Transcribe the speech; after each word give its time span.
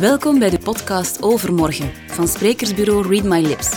Welkom 0.00 0.38
bij 0.38 0.50
de 0.50 0.58
podcast 0.62 1.22
Overmorgen 1.22 1.92
van 2.06 2.28
sprekersbureau 2.28 3.08
Read 3.08 3.24
My 3.24 3.40
Lips. 3.40 3.70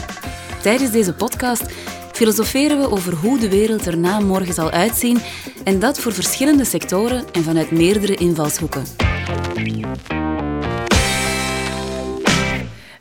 Tijdens 0.62 0.92
deze 0.92 1.14
podcast 1.14 1.64
filosoferen 2.12 2.80
we 2.80 2.92
over 2.92 3.14
hoe 3.14 3.40
de 3.40 3.50
wereld 3.50 3.86
er 3.86 3.98
na 3.98 4.20
morgen 4.20 4.54
zal 4.54 4.70
uitzien 4.70 5.20
en 5.64 5.80
dat 5.80 6.00
voor 6.00 6.14
verschillende 6.14 6.66
sectoren 6.66 7.26
en 7.32 7.44
vanuit 7.44 7.72
meerdere 7.72 8.16
invalshoeken. 8.16 8.84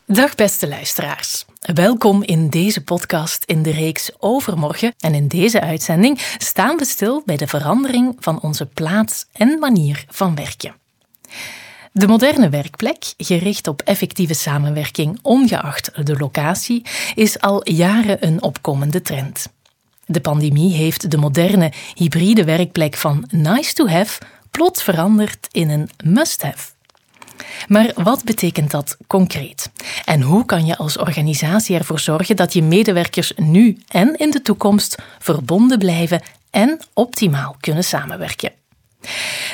Dag 0.06 0.34
beste 0.34 0.68
luisteraars. 0.68 1.44
Welkom 1.74 2.22
in 2.22 2.50
deze 2.50 2.84
podcast 2.84 3.44
in 3.44 3.62
de 3.62 3.70
reeks 3.70 4.10
Overmorgen. 4.18 4.94
En 4.98 5.14
in 5.14 5.28
deze 5.28 5.60
uitzending 5.60 6.18
staan 6.38 6.76
we 6.76 6.84
stil 6.84 7.22
bij 7.24 7.36
de 7.36 7.46
verandering 7.46 8.16
van 8.18 8.40
onze 8.40 8.66
plaats 8.66 9.26
en 9.32 9.58
manier 9.58 10.04
van 10.08 10.34
werken. 10.34 10.74
De 11.92 12.06
moderne 12.06 12.48
werkplek, 12.48 13.14
gericht 13.16 13.66
op 13.68 13.82
effectieve 13.82 14.34
samenwerking 14.34 15.18
ongeacht 15.22 16.06
de 16.06 16.16
locatie, 16.16 16.82
is 17.14 17.40
al 17.40 17.70
jaren 17.70 18.26
een 18.26 18.42
opkomende 18.42 19.02
trend. 19.02 19.52
De 20.04 20.20
pandemie 20.20 20.74
heeft 20.74 21.10
de 21.10 21.16
moderne 21.16 21.72
hybride 21.94 22.44
werkplek 22.44 22.96
van 22.96 23.24
nice 23.30 23.72
to 23.72 23.88
have 23.88 24.20
plots 24.50 24.82
veranderd 24.82 25.48
in 25.50 25.70
een 25.70 25.88
must 26.04 26.42
have. 26.42 26.75
Maar 27.68 27.92
wat 27.94 28.24
betekent 28.24 28.70
dat 28.70 28.96
concreet? 29.06 29.70
En 30.04 30.20
hoe 30.22 30.44
kan 30.44 30.66
je 30.66 30.76
als 30.76 30.98
organisatie 30.98 31.76
ervoor 31.76 32.00
zorgen 32.00 32.36
dat 32.36 32.52
je 32.52 32.62
medewerkers 32.62 33.32
nu 33.36 33.78
en 33.88 34.16
in 34.16 34.30
de 34.30 34.42
toekomst 34.42 34.98
verbonden 35.18 35.78
blijven 35.78 36.22
en 36.50 36.80
optimaal 36.94 37.56
kunnen 37.60 37.84
samenwerken? 37.84 38.52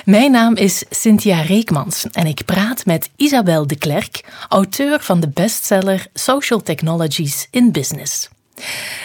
Mijn 0.04 0.30
naam 0.30 0.56
is 0.56 0.84
Cynthia 0.90 1.40
Reekmans 1.40 2.06
en 2.12 2.26
ik 2.26 2.44
praat 2.44 2.86
met 2.86 3.10
Isabel 3.16 3.66
de 3.66 3.76
Klerk, 3.76 4.24
auteur 4.48 5.00
van 5.00 5.20
de 5.20 5.28
bestseller 5.28 6.06
Social 6.14 6.62
Technologies 6.62 7.48
in 7.50 7.72
Business. 7.72 8.28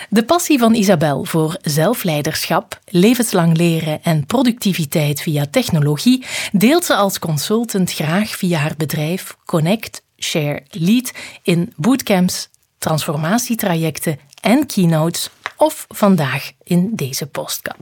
De 0.09 0.23
passie 0.23 0.59
van 0.59 0.73
Isabel 0.73 1.23
voor 1.23 1.57
zelfleiderschap, 1.61 2.79
levenslang 2.85 3.57
leren 3.57 4.03
en 4.03 4.25
productiviteit 4.25 5.21
via 5.21 5.45
technologie 5.51 6.25
deelt 6.51 6.85
ze 6.85 6.95
als 6.95 7.19
consultant 7.19 7.93
graag 7.93 8.29
via 8.29 8.59
haar 8.59 8.75
bedrijf 8.77 9.35
Connect, 9.45 10.01
Share, 10.17 10.63
Lead 10.69 11.11
in 11.43 11.73
bootcamps, 11.75 12.49
transformatietrajecten 12.77 14.19
en 14.41 14.65
keynotes 14.65 15.29
of 15.57 15.85
vandaag 15.89 16.51
in 16.63 16.89
deze 16.95 17.29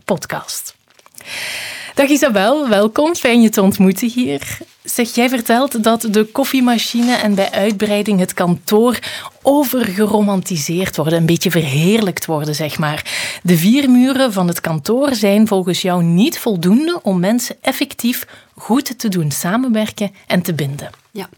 podcast. 0.05 0.75
Dag 1.95 2.09
Isabel, 2.09 2.69
welkom. 2.69 3.15
Fijn 3.15 3.41
je 3.41 3.49
te 3.49 3.61
ontmoeten 3.61 4.09
hier. 4.09 4.57
Zeg, 4.83 5.15
jij 5.15 5.29
vertelt 5.29 5.83
dat 5.83 6.07
de 6.11 6.25
koffiemachine 6.25 7.15
en 7.15 7.35
bij 7.35 7.51
uitbreiding 7.51 8.19
het 8.19 8.33
kantoor 8.33 8.99
overgeromantiseerd 9.41 10.95
worden, 10.95 11.19
een 11.19 11.25
beetje 11.25 11.51
verheerlijkt 11.51 12.25
worden, 12.25 12.55
zeg 12.55 12.77
maar. 12.77 13.11
De 13.43 13.57
vier 13.57 13.89
muren 13.89 14.33
van 14.33 14.47
het 14.47 14.61
kantoor 14.61 15.13
zijn 15.13 15.47
volgens 15.47 15.81
jou 15.81 16.03
niet 16.03 16.39
voldoende 16.39 16.99
om 17.03 17.19
mensen 17.19 17.55
effectief 17.61 18.27
goed 18.55 18.99
te 18.99 19.07
doen 19.07 19.31
samenwerken 19.31 20.11
en 20.27 20.41
te 20.41 20.53
binden. 20.53 20.89
Ja. 21.11 21.29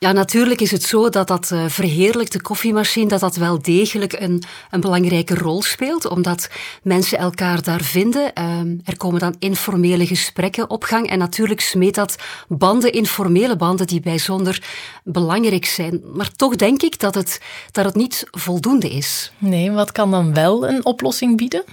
Ja, 0.00 0.12
natuurlijk 0.12 0.60
is 0.60 0.70
het 0.70 0.82
zo 0.82 1.08
dat 1.08 1.28
dat 1.28 1.50
uh, 1.52 1.64
verheerlijkte 1.68 2.40
koffiemachine 2.40 3.08
dat 3.08 3.20
dat 3.20 3.36
wel 3.36 3.62
degelijk 3.62 4.12
een, 4.12 4.42
een 4.70 4.80
belangrijke 4.80 5.34
rol 5.34 5.62
speelt, 5.62 6.08
omdat 6.08 6.50
mensen 6.82 7.18
elkaar 7.18 7.62
daar 7.62 7.80
vinden. 7.80 8.32
Uh, 8.38 8.60
er 8.84 8.96
komen 8.96 9.20
dan 9.20 9.36
informele 9.38 10.06
gesprekken 10.06 10.70
op 10.70 10.82
gang 10.82 11.08
en 11.08 11.18
natuurlijk 11.18 11.60
smeet 11.60 11.94
dat 11.94 12.16
banden, 12.48 12.92
informele 12.92 13.56
banden, 13.56 13.86
die 13.86 14.00
bijzonder 14.00 14.62
belangrijk 15.04 15.64
zijn. 15.64 16.02
Maar 16.14 16.32
toch 16.32 16.56
denk 16.56 16.82
ik 16.82 16.98
dat 16.98 17.14
het, 17.14 17.40
dat 17.72 17.84
het 17.84 17.94
niet 17.94 18.24
voldoende 18.30 18.90
is. 18.90 19.32
Nee, 19.38 19.70
wat 19.70 19.92
kan 19.92 20.10
dan 20.10 20.34
wel 20.34 20.68
een 20.68 20.84
oplossing 20.84 21.36
bieden? 21.36 21.64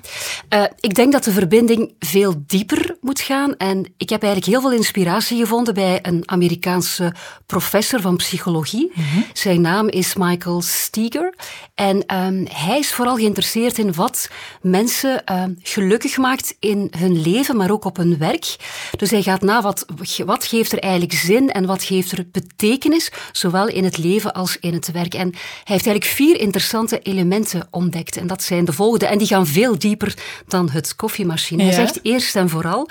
Uh, 0.49 0.63
ik 0.79 0.95
denk 0.95 1.11
dat 1.11 1.23
de 1.23 1.31
verbinding 1.31 1.93
veel 1.99 2.33
dieper 2.45 2.97
moet 3.01 3.19
gaan 3.19 3.57
en 3.57 3.93
ik 3.97 4.09
heb 4.09 4.23
eigenlijk 4.23 4.51
heel 4.51 4.61
veel 4.61 4.77
inspiratie 4.77 5.37
gevonden 5.37 5.73
bij 5.73 5.99
een 6.01 6.23
Amerikaanse 6.25 7.13
professor 7.45 8.01
van 8.01 8.13
psychologie. 8.15 8.91
Mhm. 8.93 9.21
Zijn 9.33 9.61
naam 9.61 9.87
is 9.87 10.15
Michael 10.15 10.61
Steger. 10.61 11.33
En 11.75 11.95
um, 11.97 12.47
hij 12.51 12.79
is 12.79 12.91
vooral 12.91 13.15
geïnteresseerd 13.15 13.77
in 13.77 13.93
wat 13.93 14.29
mensen 14.61 15.33
um, 15.33 15.57
gelukkig 15.61 16.17
maakt 16.17 16.55
in 16.59 16.91
hun 16.97 17.21
leven, 17.21 17.57
maar 17.57 17.71
ook 17.71 17.85
op 17.85 17.97
hun 17.97 18.17
werk. 18.17 18.55
Dus 18.97 19.11
hij 19.11 19.21
gaat 19.21 19.41
na 19.41 19.61
wat, 19.61 19.85
wat 20.25 20.45
geeft 20.45 20.71
er 20.71 20.79
eigenlijk 20.79 21.13
zin 21.13 21.51
en 21.51 21.65
wat 21.65 21.83
geeft 21.83 22.11
er 22.11 22.25
betekenis, 22.31 23.11
zowel 23.31 23.67
in 23.67 23.83
het 23.83 23.97
leven 23.97 24.33
als 24.33 24.57
in 24.59 24.73
het 24.73 24.91
werk. 24.91 25.13
En 25.13 25.29
hij 25.29 25.75
heeft 25.75 25.87
eigenlijk 25.87 26.05
vier 26.05 26.39
interessante 26.39 26.99
elementen 26.99 27.67
ontdekt. 27.71 28.17
En 28.17 28.27
dat 28.27 28.43
zijn 28.43 28.65
de 28.65 28.73
volgende. 28.73 29.05
En 29.05 29.17
die 29.17 29.27
gaan 29.27 29.47
veel 29.47 29.79
dieper 29.79 30.17
dan 30.47 30.69
het 30.69 30.95
koffiemachine. 30.95 31.63
Hij 31.63 31.73
zegt 31.73 31.99
eerst 32.03 32.35
en 32.35 32.49
vooral 32.49 32.89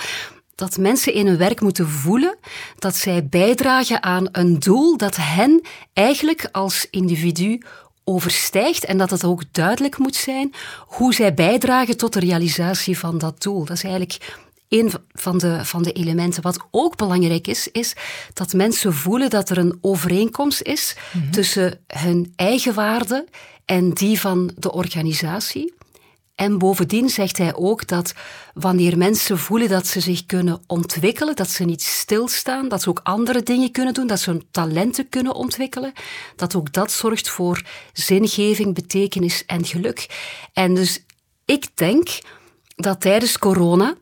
dat 0.55 0.77
mensen 0.77 1.13
in 1.15 1.27
hun 1.27 1.37
werk 1.37 1.61
moeten 1.61 1.89
voelen 1.89 2.37
dat 2.79 2.97
zij 2.97 3.27
bijdragen 3.27 4.03
aan 4.03 4.29
een 4.33 4.59
doel 4.59 4.97
dat 4.97 5.17
hen 5.17 5.61
eigenlijk 5.93 6.49
als 6.53 6.87
individu 6.91 7.63
overstijgt 8.05 8.85
en 8.85 8.99
dat 8.99 9.11
het 9.11 9.25
ook 9.25 9.43
duidelijk 9.51 9.99
moet 9.99 10.17
zijn 10.17 10.55
hoe 10.79 11.15
zij 11.15 11.35
bijdragen 11.35 11.97
tot 11.97 12.13
de 12.13 12.21
realisatie 12.21 12.99
van 12.99 13.19
dat 13.19 13.43
doel. 13.43 13.65
Dat 13.65 13.77
is 13.77 13.83
eigenlijk 13.83 14.45
een 14.69 14.93
van 15.13 15.39
de, 15.39 15.65
van 15.65 15.83
de 15.83 15.93
elementen. 15.93 16.43
Wat 16.43 16.67
ook 16.71 16.97
belangrijk 16.97 17.47
is, 17.47 17.69
is 17.69 17.95
dat 18.33 18.53
mensen 18.53 18.95
voelen 18.95 19.31
dat 19.31 19.51
er 19.51 19.59
een 19.59 19.79
overeenkomst 19.81 20.63
is 20.63 20.97
mhm. 21.13 21.31
tussen 21.31 21.81
hun 21.87 22.33
eigen 22.37 22.75
waarde 22.75 23.27
en 23.65 23.91
die 23.93 24.21
van 24.21 24.51
de 24.57 24.73
organisatie. 24.73 25.75
En 26.35 26.59
bovendien 26.59 27.09
zegt 27.09 27.39
hij 27.39 27.55
ook 27.55 27.87
dat 27.87 28.15
wanneer 28.55 28.99
mensen 28.99 29.39
voelen 29.39 29.69
dat 29.69 29.87
ze 29.87 30.01
zich 30.01 30.27
kunnen 30.27 30.63
ontwikkelen, 30.67 31.37
dat 31.37 31.51
ze 31.51 31.65
niet 31.65 31.83
stilstaan, 31.83 32.69
dat 32.69 32.83
ze 32.83 32.89
ook 32.89 33.01
andere 33.03 33.43
dingen 33.43 33.71
kunnen 33.71 33.95
doen, 33.95 34.07
dat 34.07 34.21
ze 34.21 34.31
hun 34.31 34.47
talenten 34.51 35.09
kunnen 35.09 35.35
ontwikkelen, 35.35 35.93
dat 36.37 36.55
ook 36.55 36.73
dat 36.73 36.93
zorgt 36.93 37.29
voor 37.29 37.63
zingeving, 37.93 38.75
betekenis 38.75 39.45
en 39.47 39.65
geluk. 39.65 40.07
En 40.53 40.75
dus 40.75 41.05
ik 41.45 41.67
denk 41.75 42.09
dat 42.77 43.01
tijdens 43.01 43.39
corona, 43.39 43.95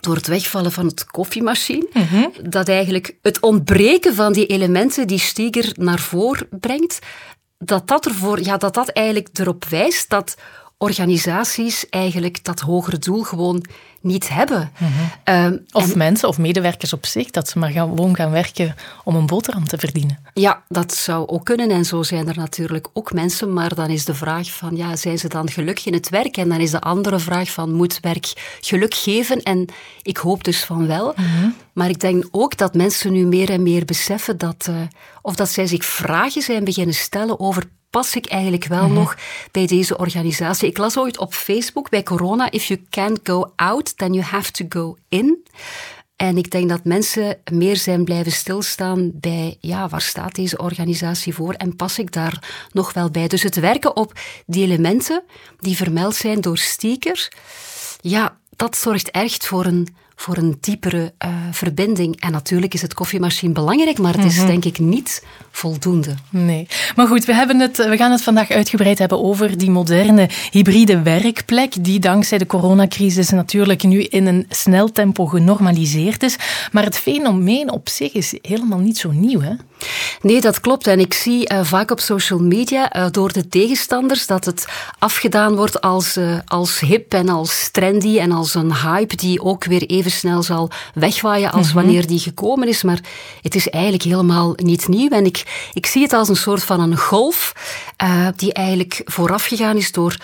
door 0.00 0.14
het 0.14 0.26
wegvallen 0.26 0.72
van 0.72 0.86
het 0.86 1.04
koffiemachine, 1.04 1.88
mhm. 1.92 2.50
dat 2.50 2.68
eigenlijk 2.68 3.16
het 3.22 3.40
ontbreken 3.40 4.14
van 4.14 4.32
die 4.32 4.46
elementen 4.46 5.06
die 5.06 5.18
Stieger 5.18 5.72
naar 5.74 6.00
voren 6.00 6.48
brengt, 6.50 6.98
dat 7.58 7.88
dat, 7.88 8.06
ervoor, 8.06 8.42
ja, 8.42 8.56
dat 8.56 8.74
dat 8.74 8.88
eigenlijk 8.88 9.28
erop 9.32 9.64
wijst 9.64 10.10
dat 10.10 10.36
organisaties 10.82 11.88
eigenlijk 11.88 12.44
dat 12.44 12.60
hogere 12.60 12.98
doel 12.98 13.22
gewoon 13.22 13.64
niet 14.00 14.28
hebben. 14.28 14.72
Mhm. 14.78 14.90
Ehm, 15.24 15.56
of 15.70 15.94
mensen 15.94 16.28
of 16.28 16.38
medewerkers 16.38 16.92
op 16.92 17.06
zich, 17.06 17.30
dat 17.30 17.48
ze 17.48 17.58
maar 17.58 17.70
gewoon 17.70 18.16
gaan 18.16 18.30
werken 18.30 18.74
om 19.04 19.14
een 19.14 19.26
boterham 19.26 19.68
te 19.68 19.78
verdienen. 19.78 20.18
Ja, 20.34 20.62
dat 20.68 20.94
zou 20.94 21.28
ook 21.28 21.44
kunnen. 21.44 21.70
En 21.70 21.84
zo 21.84 22.02
zijn 22.02 22.28
er 22.28 22.36
natuurlijk 22.36 22.88
ook 22.92 23.12
mensen. 23.12 23.52
Maar 23.52 23.74
dan 23.74 23.88
is 23.88 24.04
de 24.04 24.14
vraag 24.14 24.50
van, 24.52 24.76
ja, 24.76 24.96
zijn 24.96 25.18
ze 25.18 25.28
dan 25.28 25.50
gelukkig 25.50 25.86
in 25.86 25.92
het 25.92 26.08
werk? 26.08 26.36
En 26.36 26.48
dan 26.48 26.60
is 26.60 26.70
de 26.70 26.80
andere 26.80 27.18
vraag 27.18 27.50
van, 27.50 27.72
moet 27.72 28.00
werk 28.00 28.58
geluk 28.60 28.94
geven? 28.94 29.42
En 29.42 29.66
ik 30.02 30.16
hoop 30.16 30.44
dus 30.44 30.64
van 30.64 30.86
wel. 30.86 31.12
Mhm. 31.16 31.48
Maar 31.72 31.88
ik 31.88 32.00
denk 32.00 32.28
ook 32.30 32.56
dat 32.56 32.74
mensen 32.74 33.12
nu 33.12 33.26
meer 33.26 33.50
en 33.50 33.62
meer 33.62 33.84
beseffen 33.84 34.38
dat, 34.38 34.66
uh, 34.70 34.76
of 35.22 35.34
dat 35.34 35.48
zij 35.48 35.66
zich 35.66 35.84
vragen 35.84 36.42
zijn 36.42 36.64
beginnen 36.64 36.94
stellen 36.94 37.40
over 37.40 37.64
pas 37.90 38.16
ik 38.16 38.26
eigenlijk 38.26 38.64
wel 38.64 38.84
mhm. 38.84 38.92
nog 38.92 39.16
bij 39.50 39.66
deze 39.66 39.98
organisatie. 39.98 40.68
Ik 40.68 40.78
las 40.78 40.98
ooit 40.98 41.18
op 41.18 41.34
Facebook 41.34 41.88
bij 41.90 42.02
corona, 42.02 42.50
if 42.50 42.64
you 42.64 42.84
can't 42.90 43.20
go 43.22 43.52
out, 43.56 43.98
then 43.98 44.12
you 44.12 44.24
have 44.24 44.50
to 44.50 44.64
go 44.68 44.96
in. 45.08 45.44
En 46.16 46.36
ik 46.36 46.50
denk 46.50 46.68
dat 46.68 46.84
mensen 46.84 47.38
meer 47.52 47.76
zijn 47.76 48.04
blijven 48.04 48.32
stilstaan 48.32 49.10
bij, 49.14 49.56
ja, 49.60 49.88
waar 49.88 50.00
staat 50.00 50.34
deze 50.34 50.58
organisatie 50.58 51.34
voor 51.34 51.52
en 51.52 51.76
pas 51.76 51.98
ik 51.98 52.12
daar 52.12 52.66
nog 52.72 52.92
wel 52.92 53.10
bij? 53.10 53.28
Dus 53.28 53.42
het 53.42 53.54
werken 53.60 53.96
op 53.96 54.12
die 54.46 54.64
elementen 54.64 55.22
die 55.58 55.76
vermeld 55.76 56.14
zijn 56.14 56.40
door 56.40 56.58
Stieker, 56.58 57.28
ja, 58.00 58.36
dat 58.56 58.76
zorgt 58.76 59.10
echt 59.10 59.46
voor 59.46 59.64
een, 59.64 59.88
voor 60.20 60.36
een 60.36 60.56
diepere 60.60 61.12
uh, 61.24 61.30
verbinding. 61.50 62.20
En 62.20 62.32
natuurlijk 62.32 62.74
is 62.74 62.82
het 62.82 62.94
koffiemachine 62.94 63.52
belangrijk, 63.52 63.98
maar 63.98 64.16
het 64.16 64.24
is 64.24 64.36
mhm. 64.36 64.46
denk 64.46 64.64
ik 64.64 64.78
niet 64.78 65.24
voldoende. 65.50 66.14
Nee, 66.30 66.66
maar 66.96 67.06
goed, 67.06 67.24
we, 67.24 67.34
hebben 67.34 67.60
het, 67.60 67.76
we 67.76 67.96
gaan 67.96 68.10
het 68.10 68.22
vandaag 68.22 68.50
uitgebreid 68.50 68.98
hebben 68.98 69.22
over 69.22 69.58
die 69.58 69.70
moderne 69.70 70.28
hybride 70.50 71.02
werkplek, 71.02 71.84
die 71.84 71.98
dankzij 71.98 72.38
de 72.38 72.46
coronacrisis 72.46 73.30
natuurlijk 73.30 73.82
nu 73.82 74.02
in 74.02 74.26
een 74.26 74.46
snel 74.48 74.92
tempo 74.92 75.26
genormaliseerd 75.26 76.22
is. 76.22 76.36
Maar 76.72 76.84
het 76.84 76.98
fenomeen 76.98 77.72
op 77.72 77.88
zich 77.88 78.12
is 78.12 78.34
helemaal 78.42 78.78
niet 78.78 78.98
zo 78.98 79.10
nieuw, 79.10 79.40
hè? 79.40 79.52
Nee, 80.22 80.40
dat 80.40 80.60
klopt. 80.60 80.86
En 80.86 81.00
ik 81.00 81.14
zie 81.14 81.52
uh, 81.52 81.64
vaak 81.64 81.90
op 81.90 82.00
social 82.00 82.38
media 82.38 82.96
uh, 82.96 83.06
door 83.10 83.32
de 83.32 83.48
tegenstanders 83.48 84.26
dat 84.26 84.44
het 84.44 84.66
afgedaan 84.98 85.56
wordt 85.56 85.80
als, 85.80 86.18
als 86.46 86.80
hip 86.80 87.14
en 87.14 87.28
als 87.28 87.68
trendy 87.72 88.18
en 88.18 88.32
als 88.32 88.54
een 88.54 88.74
hype 88.74 89.16
die 89.16 89.42
ook 89.42 89.64
weer 89.64 89.82
even 89.86 90.09
snel 90.10 90.42
zal 90.42 90.70
wegwaaien 90.94 91.52
als 91.52 91.66
-hmm. 91.66 91.74
wanneer 91.74 92.06
die 92.06 92.18
gekomen 92.18 92.68
is. 92.68 92.82
Maar 92.82 93.00
het 93.42 93.54
is 93.54 93.68
eigenlijk 93.68 94.02
helemaal 94.02 94.52
niet 94.56 94.88
nieuw. 94.88 95.08
En 95.08 95.24
ik, 95.24 95.68
ik 95.72 95.86
zie 95.86 96.02
het 96.02 96.12
als 96.12 96.28
een 96.28 96.36
soort 96.36 96.64
van 96.64 96.80
een 96.80 96.96
golf 96.96 97.52
die 98.36 98.52
eigenlijk 98.52 99.02
voorafgegaan 99.04 99.76
is 99.76 99.92
door 99.92 100.16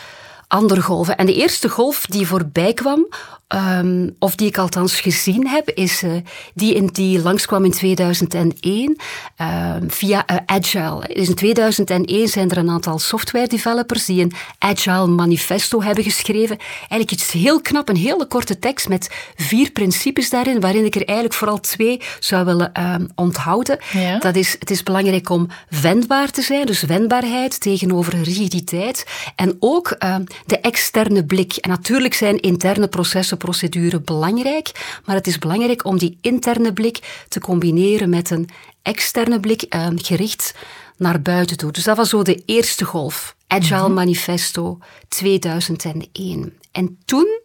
andere 0.48 0.82
golven. 0.82 1.16
En 1.16 1.26
de 1.26 1.34
eerste 1.34 1.68
golf 1.68 2.06
die 2.06 2.26
voorbij 2.26 2.72
kwam, 2.72 3.06
um, 3.54 4.16
of 4.18 4.34
die 4.34 4.46
ik 4.46 4.58
althans 4.58 5.00
gezien 5.00 5.46
heb, 5.46 5.70
is 5.70 6.02
uh, 6.02 6.12
die 6.54 6.74
in, 6.74 6.86
die 6.86 7.22
langskwam 7.22 7.64
in 7.64 7.70
2001 7.70 8.96
uh, 9.40 9.74
via 9.86 10.24
uh, 10.30 10.36
Agile. 10.46 11.14
Dus 11.14 11.28
in 11.28 11.34
2001 11.34 12.28
zijn 12.28 12.50
er 12.50 12.56
een 12.56 12.70
aantal 12.70 12.98
software 12.98 13.46
developers 13.46 14.04
die 14.04 14.22
een 14.22 14.32
Agile 14.58 15.06
manifesto 15.06 15.82
hebben 15.82 16.04
geschreven. 16.04 16.58
Eigenlijk 16.78 17.10
iets 17.10 17.32
heel 17.32 17.60
knap, 17.60 17.88
een 17.88 17.96
hele 17.96 18.26
korte 18.26 18.58
tekst 18.58 18.88
met 18.88 19.14
vier 19.36 19.70
principes 19.70 20.30
daarin, 20.30 20.60
waarin 20.60 20.84
ik 20.84 20.94
er 20.94 21.04
eigenlijk 21.04 21.38
vooral 21.38 21.60
twee 21.60 22.00
zou 22.20 22.44
willen 22.44 22.72
ehm, 22.72 23.06
onthouden. 23.14 23.78
Ja. 23.92 24.18
Dat 24.18 24.36
is, 24.36 24.56
het 24.58 24.70
is 24.70 24.82
belangrijk 24.82 25.28
om 25.28 25.48
wendbaar 25.82 26.30
te 26.30 26.42
zijn, 26.42 26.66
dus 26.66 26.82
wendbaarheid 26.82 27.60
tegenover 27.60 28.22
rigiditeit. 28.22 29.06
En 29.36 29.56
ook 29.58 29.88
ehm, 29.88 30.24
de 30.46 30.58
externe 30.58 31.24
blik. 31.24 31.52
En 31.56 31.70
natuurlijk 31.70 32.14
zijn 32.14 32.40
interne 32.40 32.88
processen 32.88 33.36
procedure 33.36 34.00
belangrijk, 34.00 34.98
maar 35.04 35.16
het 35.16 35.26
is 35.26 35.38
belangrijk 35.38 35.84
om 35.84 35.98
die 35.98 36.18
interne 36.20 36.72
blik 36.72 37.24
te 37.28 37.40
combineren 37.40 38.08
met 38.08 38.30
een 38.30 38.48
externe 38.82 39.40
blik 39.40 39.74
uh, 39.74 39.86
gericht 39.94 40.54
naar 40.96 41.22
buiten 41.22 41.56
toe. 41.56 41.72
Dus 41.72 41.84
dat 41.84 41.96
was 41.96 42.08
zo 42.08 42.22
de 42.22 42.42
eerste 42.46 42.84
golf. 42.84 43.36
Agile 43.46 43.82
mhm. 43.82 43.92
Manifesto 43.92 44.78
2001. 45.08 46.58
En 46.72 46.98
toen, 47.04 47.40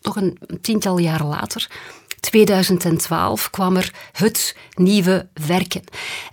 nog 0.00 0.16
een 0.16 0.38
tiental 0.60 0.98
jaar 0.98 1.24
later, 1.24 1.70
2012 2.20 3.50
kwam 3.50 3.76
er 3.76 3.94
het 4.12 4.56
nieuwe 4.74 5.28
werken. 5.46 5.82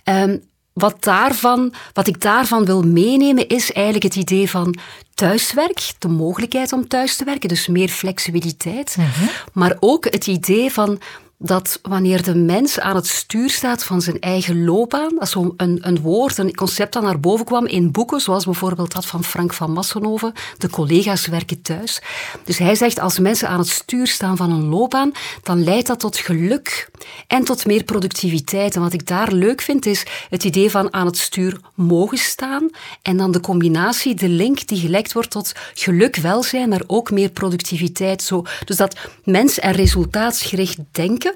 Um, 0.04 0.42
wat, 0.80 0.96
daarvan, 1.00 1.72
wat 1.92 2.06
ik 2.06 2.20
daarvan 2.20 2.64
wil 2.64 2.82
meenemen 2.82 3.48
is 3.48 3.72
eigenlijk 3.72 4.04
het 4.04 4.16
idee 4.16 4.50
van 4.50 4.78
thuiswerk, 5.14 5.92
de 5.98 6.08
mogelijkheid 6.08 6.72
om 6.72 6.88
thuis 6.88 7.16
te 7.16 7.24
werken, 7.24 7.48
dus 7.48 7.66
meer 7.66 7.88
flexibiliteit. 7.88 8.96
Mhm. 8.98 9.24
Maar 9.52 9.76
ook 9.80 10.04
het 10.04 10.26
idee 10.26 10.72
van 10.72 11.00
dat 11.42 11.78
wanneer 11.82 12.22
de 12.22 12.34
mens 12.34 12.80
aan 12.80 12.96
het 12.96 13.06
stuur 13.06 13.50
staat 13.50 13.84
van 13.84 14.02
zijn 14.02 14.20
eigen 14.20 14.64
loopbaan, 14.64 15.18
als 15.18 15.30
zo 15.30 15.54
een, 15.56 15.78
een 15.80 16.00
woord, 16.00 16.38
een 16.38 16.54
concept 16.54 16.92
dat 16.92 17.02
naar 17.02 17.20
boven 17.20 17.44
kwam 17.44 17.66
in 17.66 17.90
boeken, 17.90 18.20
zoals 18.20 18.44
bijvoorbeeld 18.44 18.92
dat 18.92 19.06
van 19.06 19.24
Frank 19.24 19.52
van 19.52 19.72
Massenhoven, 19.72 20.32
De 20.58 20.70
collega's 20.70 21.26
werken 21.26 21.62
thuis. 21.62 22.02
Dus 22.44 22.58
hij 22.58 22.74
zegt, 22.74 23.00
als 23.00 23.18
mensen 23.18 23.48
aan 23.48 23.58
het 23.58 23.68
stuur 23.68 24.06
staan 24.06 24.36
van 24.36 24.50
een 24.50 24.64
loopbaan, 24.64 25.12
dan 25.42 25.64
leidt 25.64 25.86
dat 25.86 26.00
tot 26.00 26.16
geluk 26.16 26.90
en 27.26 27.44
tot 27.44 27.66
meer 27.66 27.84
productiviteit. 27.84 28.74
En 28.74 28.80
wat 28.80 28.92
ik 28.92 29.06
daar 29.06 29.32
leuk 29.32 29.60
vind, 29.60 29.86
is 29.86 30.04
het 30.30 30.44
idee 30.44 30.70
van 30.70 30.92
aan 30.92 31.06
het 31.06 31.18
stuur 31.18 31.60
mogen 31.74 32.18
staan 32.18 32.70
en 33.02 33.16
dan 33.16 33.30
de 33.30 33.40
combinatie, 33.40 34.14
de 34.14 34.28
link 34.28 34.66
die 34.66 34.80
gelekt 34.80 35.12
wordt 35.12 35.30
tot 35.30 35.52
geluk, 35.74 36.16
welzijn, 36.16 36.68
maar 36.68 36.82
ook 36.86 37.10
meer 37.10 37.30
productiviteit. 37.30 38.22
Zo. 38.22 38.44
Dus 38.64 38.76
dat 38.76 38.96
mens- 39.24 39.58
en 39.58 39.72
resultaatsgericht 39.72 40.78
denken 40.90 41.29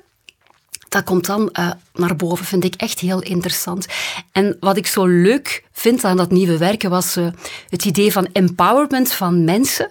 dat 0.94 1.04
komt 1.04 1.26
dan 1.26 1.48
uh, 1.58 1.70
naar 1.94 2.16
boven, 2.16 2.44
vind 2.44 2.64
ik 2.64 2.74
echt 2.74 3.00
heel 3.00 3.22
interessant. 3.22 3.86
En 4.32 4.56
wat 4.60 4.76
ik 4.76 4.86
zo 4.86 5.06
leuk 5.06 5.64
vind 5.76 6.04
aan 6.04 6.16
dat 6.16 6.30
nieuwe 6.30 6.58
werken 6.58 6.90
was 6.90 7.16
uh, 7.16 7.26
het 7.68 7.84
idee 7.84 8.12
van 8.12 8.28
empowerment 8.32 9.12
van 9.12 9.44
mensen. 9.44 9.88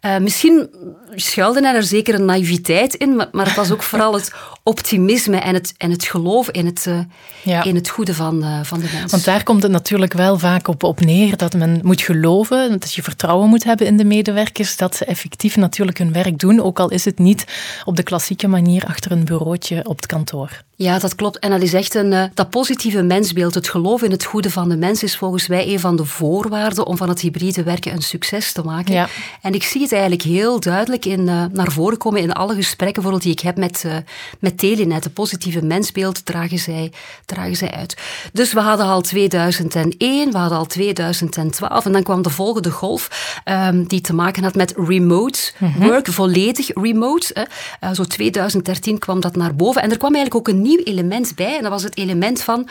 Uh, 0.00 0.16
misschien 0.18 0.70
schuilde 1.14 1.66
er 1.66 1.82
zeker 1.82 2.14
een 2.14 2.24
naïviteit 2.24 2.94
in, 2.94 3.16
maar, 3.16 3.28
maar, 3.32 3.46
het 3.46 3.56
was 3.56 3.70
ook 3.70 3.82
vooral 3.82 4.14
het 4.14 4.32
optimisme 4.62 5.36
en 5.36 5.54
het, 5.54 5.74
en 5.76 5.90
het 5.90 6.04
geloof 6.04 6.50
in 6.50 6.66
het, 6.66 6.84
uh, 6.88 6.98
ja. 7.42 7.64
in 7.64 7.74
het 7.74 7.88
goede 7.88 8.14
van, 8.14 8.64
van 8.64 8.78
de 8.78 8.88
mensen. 8.92 9.10
Want 9.10 9.24
daar 9.24 9.42
komt 9.42 9.62
het 9.62 9.72
natuurlijk 9.72 10.12
wel 10.12 10.38
vaak 10.38 10.68
op, 10.68 10.82
op 10.82 11.00
neer 11.00 11.36
dat 11.36 11.54
men 11.54 11.80
moet 11.82 12.02
geloven, 12.02 12.70
dat 12.70 12.92
je 12.92 13.02
vertrouwen 13.02 13.48
moet 13.48 13.64
hebben 13.64 13.86
in 13.86 13.96
de 13.96 14.04
medewerkers, 14.04 14.76
dat 14.76 14.96
ze 14.96 15.04
effectief 15.04 15.56
natuurlijk 15.56 15.98
hun 15.98 16.12
werk 16.12 16.38
doen, 16.38 16.60
ook 16.60 16.80
al 16.80 16.90
is 16.90 17.04
het 17.04 17.18
niet 17.18 17.44
op 17.84 17.96
de 17.96 18.02
klassieke 18.02 18.48
manier 18.48 18.84
achter 18.84 19.12
een 19.12 19.24
bureautje 19.24 19.84
op 19.84 19.96
het 19.96 20.06
kantoor. 20.06 20.64
Ja, 20.76 20.98
dat 20.98 21.14
klopt. 21.14 21.38
En 21.38 21.50
dat 21.50 21.62
is 21.62 21.74
echt 21.74 21.94
een, 21.94 22.30
dat 22.34 22.50
positieve 22.50 23.02
mensbeeld. 23.02 23.54
Het 23.54 23.68
geloof 23.68 24.02
in 24.02 24.10
het 24.10 24.24
goede 24.24 24.50
van 24.50 24.68
de 24.68 24.76
mens 24.76 25.02
is 25.02 25.16
volgens 25.28 25.48
mij 25.48 25.72
een 25.72 25.80
van 25.80 25.96
de 25.96 26.04
voorwaarden 26.04 26.86
om 26.86 26.96
van 26.96 27.08
het 27.08 27.20
hybride 27.20 27.62
werken 27.62 27.92
een 27.92 28.02
succes 28.02 28.52
te 28.52 28.62
maken. 28.62 28.94
Ja. 28.94 29.08
En 29.42 29.54
ik 29.54 29.62
zie 29.62 29.82
het 29.82 29.92
eigenlijk 29.92 30.22
heel 30.22 30.60
duidelijk 30.60 31.04
in, 31.04 31.20
uh, 31.20 31.44
naar 31.52 31.72
voren 31.72 31.98
komen 31.98 32.20
in 32.20 32.32
alle 32.32 32.54
gesprekken 32.54 33.02
bijvoorbeeld 33.02 33.22
die 33.22 33.32
ik 33.32 33.40
heb 33.40 33.56
met, 33.56 33.82
uh, 33.86 33.96
met 34.38 34.58
Telenet. 34.58 35.04
Het 35.04 35.12
positieve 35.12 35.64
mensbeeld 35.64 36.24
dragen 36.24 36.58
zij, 36.58 36.92
dragen 37.24 37.56
zij 37.56 37.70
uit. 37.70 37.96
Dus 38.32 38.52
we 38.52 38.60
hadden 38.60 38.86
al 38.86 39.00
2001, 39.00 40.32
we 40.32 40.38
hadden 40.38 40.58
al 40.58 40.66
2012 40.66 41.84
en 41.84 41.92
dan 41.92 42.02
kwam 42.02 42.22
de 42.22 42.30
volgende 42.30 42.70
golf 42.70 43.40
um, 43.44 43.86
die 43.86 44.00
te 44.00 44.14
maken 44.14 44.42
had 44.42 44.54
met 44.54 44.74
remote 44.76 45.52
mm 45.58 45.74
work, 45.76 46.06
volledig 46.06 46.70
remote. 46.74 47.46
zo 47.92 48.04
2013 48.04 48.98
kwam 48.98 49.20
dat 49.20 49.36
naar 49.36 49.54
boven 49.54 49.82
en 49.82 49.90
er 49.90 49.98
kwam 49.98 50.14
eigenlijk 50.14 50.48
ook 50.48 50.54
een 50.54 50.62
nieuw 50.62 50.82
element 50.84 51.34
bij. 51.34 51.56
En 51.56 51.62
dat 51.62 51.70
was 51.70 51.82
het 51.82 51.96
element 51.96 52.42
van 52.42 52.68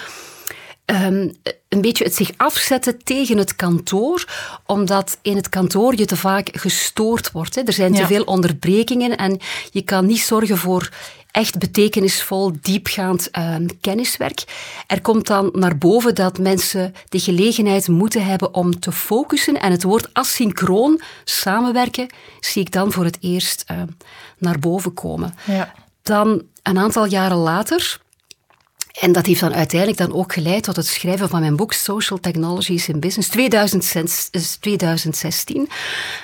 um, 0.86 1.32
een 1.70 1.82
beetje 1.82 2.04
het 2.04 2.16
zich 2.16 2.32
afzetten 2.38 3.04
tegen 3.04 3.38
het 3.38 3.56
kantoor, 3.56 4.26
omdat 4.66 5.18
in 5.22 5.36
het 5.36 5.50
kantoor 5.50 5.96
je 5.96 6.06
te 6.06 6.18
vaak 6.18 6.50
gestoord 6.52 7.32
wordt. 7.32 7.56
Hè. 7.56 7.62
Er 7.62 7.74
zijn 7.74 7.94
te 7.94 8.06
veel 8.06 8.24
onderbrekingen 8.24 9.18
en 9.18 9.40
je 9.72 9.82
kan 9.82 10.06
niet 10.06 10.20
zorgen 10.20 10.58
voor 10.58 10.90
echt 11.32 11.58
betekenisvol, 11.58 12.52
diepgaand 12.62 13.30
uh, 13.38 13.56
kenniswerk. 13.82 14.44
Er 14.88 15.02
komt 15.02 15.28
dan 15.28 15.50
naar 15.54 15.78
boven 15.78 16.16
dat 16.16 16.38
mensen 16.38 16.94
de 17.10 17.20
gelegenheid 17.20 17.88
moeten 17.88 18.26
hebben 18.26 18.54
om 18.54 18.80
te 18.80 18.92
focussen. 18.92 19.60
En 19.60 19.72
het 19.72 19.84
woord 19.84 20.10
asynchroon 20.14 21.02
samenwerken 21.24 22.08
zie 22.40 22.62
ik 22.62 22.72
dan 22.72 22.92
voor 22.92 23.04
het 23.04 23.18
eerst 23.22 23.66
uh, 23.72 23.82
naar 24.38 24.60
boven 24.60 24.94
komen. 24.94 25.36
Ja. 25.46 25.74
Dan 26.02 26.42
een 26.64 26.78
aantal 26.78 27.06
jaren 27.06 27.38
later 27.38 28.00
en 29.00 29.12
dat 29.12 29.26
heeft 29.26 29.40
dan 29.40 29.54
uiteindelijk 29.54 30.00
dan 30.00 30.14
ook 30.14 30.34
geleid 30.34 30.64
tot 30.64 30.76
het 30.76 30.88
schrijven 30.88 31.30
van 31.30 31.40
mijn 31.40 31.56
boek 31.56 31.74
Social 31.74 32.20
Technologies 32.20 32.88
in 32.88 33.00
Business 33.00 33.30
2016. 33.30 35.70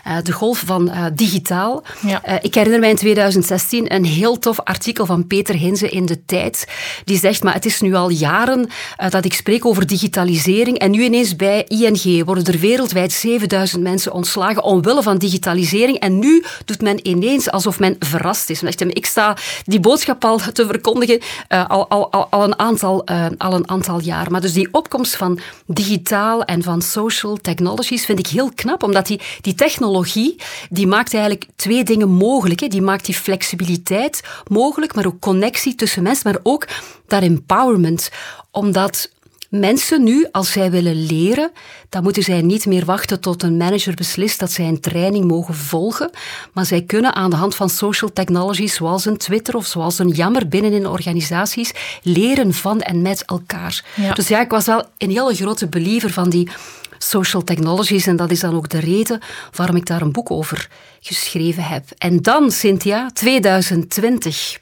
Uh, 0.07 0.17
de 0.23 0.31
golf 0.31 0.63
van 0.65 0.87
uh, 0.87 1.05
digitaal. 1.13 1.83
Ja. 2.01 2.21
Uh, 2.27 2.35
ik 2.41 2.55
herinner 2.55 2.79
mij 2.79 2.89
in 2.89 2.95
2016 2.95 3.93
een 3.93 4.05
heel 4.05 4.39
tof 4.39 4.59
artikel 4.59 5.05
van 5.05 5.27
Peter 5.27 5.55
Hinze 5.55 5.89
in 5.89 6.05
De 6.05 6.25
Tijd. 6.25 6.67
Die 7.03 7.17
zegt, 7.17 7.43
maar 7.43 7.53
het 7.53 7.65
is 7.65 7.81
nu 7.81 7.93
al 7.93 8.09
jaren 8.09 8.69
dat 9.09 9.25
ik 9.25 9.33
spreek 9.33 9.65
over 9.65 9.87
digitalisering 9.87 10.77
en 10.77 10.91
nu 10.91 11.03
ineens 11.03 11.35
bij 11.35 11.63
ING 11.63 12.25
worden 12.25 12.45
er 12.45 12.59
wereldwijd 12.59 13.11
7000 13.11 13.83
mensen 13.83 14.13
ontslagen 14.13 14.63
omwille 14.63 15.03
van 15.03 15.17
digitalisering 15.17 15.99
en 15.99 16.19
nu 16.19 16.43
doet 16.65 16.81
men 16.81 17.07
ineens 17.07 17.51
alsof 17.51 17.79
men 17.79 17.95
verrast 17.99 18.49
is. 18.49 18.61
Ik 18.61 19.05
sta 19.05 19.37
die 19.63 19.79
boodschap 19.79 20.25
al 20.25 20.39
te 20.53 20.65
verkondigen 20.65 21.21
al, 21.47 21.89
al, 21.89 22.11
al, 22.11 22.27
al 22.29 22.43
een 22.43 22.59
aantal, 22.61 23.09
uh, 23.11 23.25
al 23.37 23.53
een 23.53 23.69
aantal 23.69 24.01
jaar. 24.01 24.31
Maar 24.31 24.41
dus 24.41 24.53
die 24.53 24.67
opkomst 24.71 25.15
van 25.15 25.39
digitaal 25.65 26.43
en 26.43 26.63
van 26.63 26.81
social 26.81 27.37
technologies 27.37 28.05
vind 28.05 28.19
ik 28.19 28.27
heel 28.27 28.51
knap, 28.55 28.83
omdat 28.83 29.07
die, 29.07 29.21
die 29.41 29.55
technologie, 29.55 30.35
die 30.69 30.87
maakt 30.87 31.13
eigenlijk 31.13 31.45
twee 31.55 31.83
dingen 31.83 32.09
mogelijk. 32.09 32.59
Hè. 32.59 32.67
Die 32.67 32.81
maakt 32.81 33.05
die 33.05 33.15
flexibiliteit 33.15 34.23
mogelijk, 34.47 34.95
maar 34.95 35.05
ook 35.05 35.19
connectie 35.19 35.75
tussen 35.75 36.03
mensen, 36.03 36.31
maar 36.31 36.41
ook 36.43 36.67
dat 37.07 37.21
empowerment. 37.21 38.09
Omdat 38.51 39.11
Mensen 39.51 40.03
nu, 40.03 40.27
als 40.31 40.51
zij 40.51 40.71
willen 40.71 41.05
leren, 41.05 41.51
dan 41.89 42.03
moeten 42.03 42.23
zij 42.23 42.41
niet 42.41 42.65
meer 42.65 42.85
wachten 42.85 43.19
tot 43.19 43.43
een 43.43 43.57
manager 43.57 43.93
beslist 43.93 44.39
dat 44.39 44.51
zij 44.51 44.67
een 44.67 44.79
training 44.79 45.25
mogen 45.25 45.55
volgen, 45.55 46.09
maar 46.53 46.65
zij 46.65 46.81
kunnen 46.81 47.15
aan 47.15 47.29
de 47.29 47.35
hand 47.35 47.55
van 47.55 47.69
social 47.69 48.13
technologies 48.13 48.73
zoals 48.73 49.05
een 49.05 49.17
Twitter 49.17 49.55
of 49.55 49.65
zoals 49.65 49.99
een 49.99 50.09
Jammer 50.09 50.47
binnen 50.47 50.73
in 50.73 50.87
organisaties 50.87 51.73
leren 52.01 52.53
van 52.53 52.81
en 52.81 53.01
met 53.01 53.25
elkaar. 53.25 53.85
Dus 54.13 54.27
ja, 54.27 54.41
ik 54.41 54.51
was 54.51 54.65
wel 54.65 54.85
een 54.97 55.09
hele 55.09 55.35
grote 55.35 55.67
believer 55.67 56.09
van 56.09 56.29
die 56.29 56.49
social 56.97 57.43
technologies. 57.43 58.07
En 58.07 58.15
dat 58.15 58.31
is 58.31 58.39
dan 58.39 58.55
ook 58.55 58.69
de 58.69 58.79
reden 58.79 59.19
waarom 59.55 59.75
ik 59.75 59.85
daar 59.85 60.01
een 60.01 60.11
boek 60.11 60.31
over 60.31 60.69
geschreven 60.99 61.63
heb. 61.63 61.83
En 61.97 62.21
dan, 62.21 62.51
Cynthia, 62.51 63.09
2020 63.13 64.59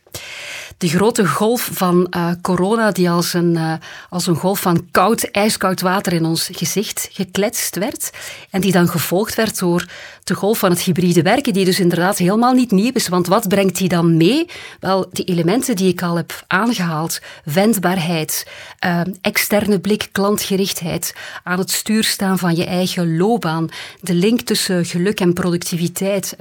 de 0.79 0.87
grote 0.87 1.27
golf 1.27 1.69
van 1.73 2.07
uh, 2.15 2.31
corona 2.41 2.91
die 2.91 3.09
als 3.09 3.33
een, 3.33 3.53
uh, 3.53 3.73
als 4.09 4.27
een 4.27 4.35
golf 4.35 4.59
van 4.59 4.87
koud, 4.91 5.23
ijskoud 5.23 5.81
water 5.81 6.13
in 6.13 6.25
ons 6.25 6.49
gezicht 6.51 7.09
gekletst 7.11 7.75
werd. 7.75 8.09
En 8.49 8.61
die 8.61 8.71
dan 8.71 8.87
gevolgd 8.87 9.35
werd 9.35 9.59
door 9.59 9.85
de 10.23 10.33
golf 10.33 10.59
van 10.59 10.69
het 10.69 10.81
hybride 10.81 11.21
werken, 11.21 11.53
die 11.53 11.65
dus 11.65 11.79
inderdaad 11.79 12.17
helemaal 12.17 12.53
niet 12.53 12.71
nieuw 12.71 12.91
is. 12.93 13.07
Want 13.07 13.27
wat 13.27 13.47
brengt 13.47 13.77
die 13.77 13.89
dan 13.89 14.17
mee? 14.17 14.45
Wel, 14.79 15.09
die 15.11 15.25
elementen 15.25 15.75
die 15.75 15.91
ik 15.91 16.01
al 16.01 16.15
heb 16.15 16.43
aangehaald. 16.47 17.19
Wendbaarheid, 17.43 18.47
uh, 18.85 19.01
externe 19.21 19.79
blik, 19.79 20.09
klantgerichtheid, 20.11 21.15
aan 21.43 21.59
het 21.59 21.71
stuur 21.71 22.03
staan 22.03 22.37
van 22.37 22.55
je 22.55 22.65
eigen 22.65 23.17
loopbaan, 23.17 23.69
de 24.01 24.13
link 24.13 24.41
tussen 24.41 24.85
geluk 24.85 25.19
en 25.19 25.33
productiviteit, 25.33 26.35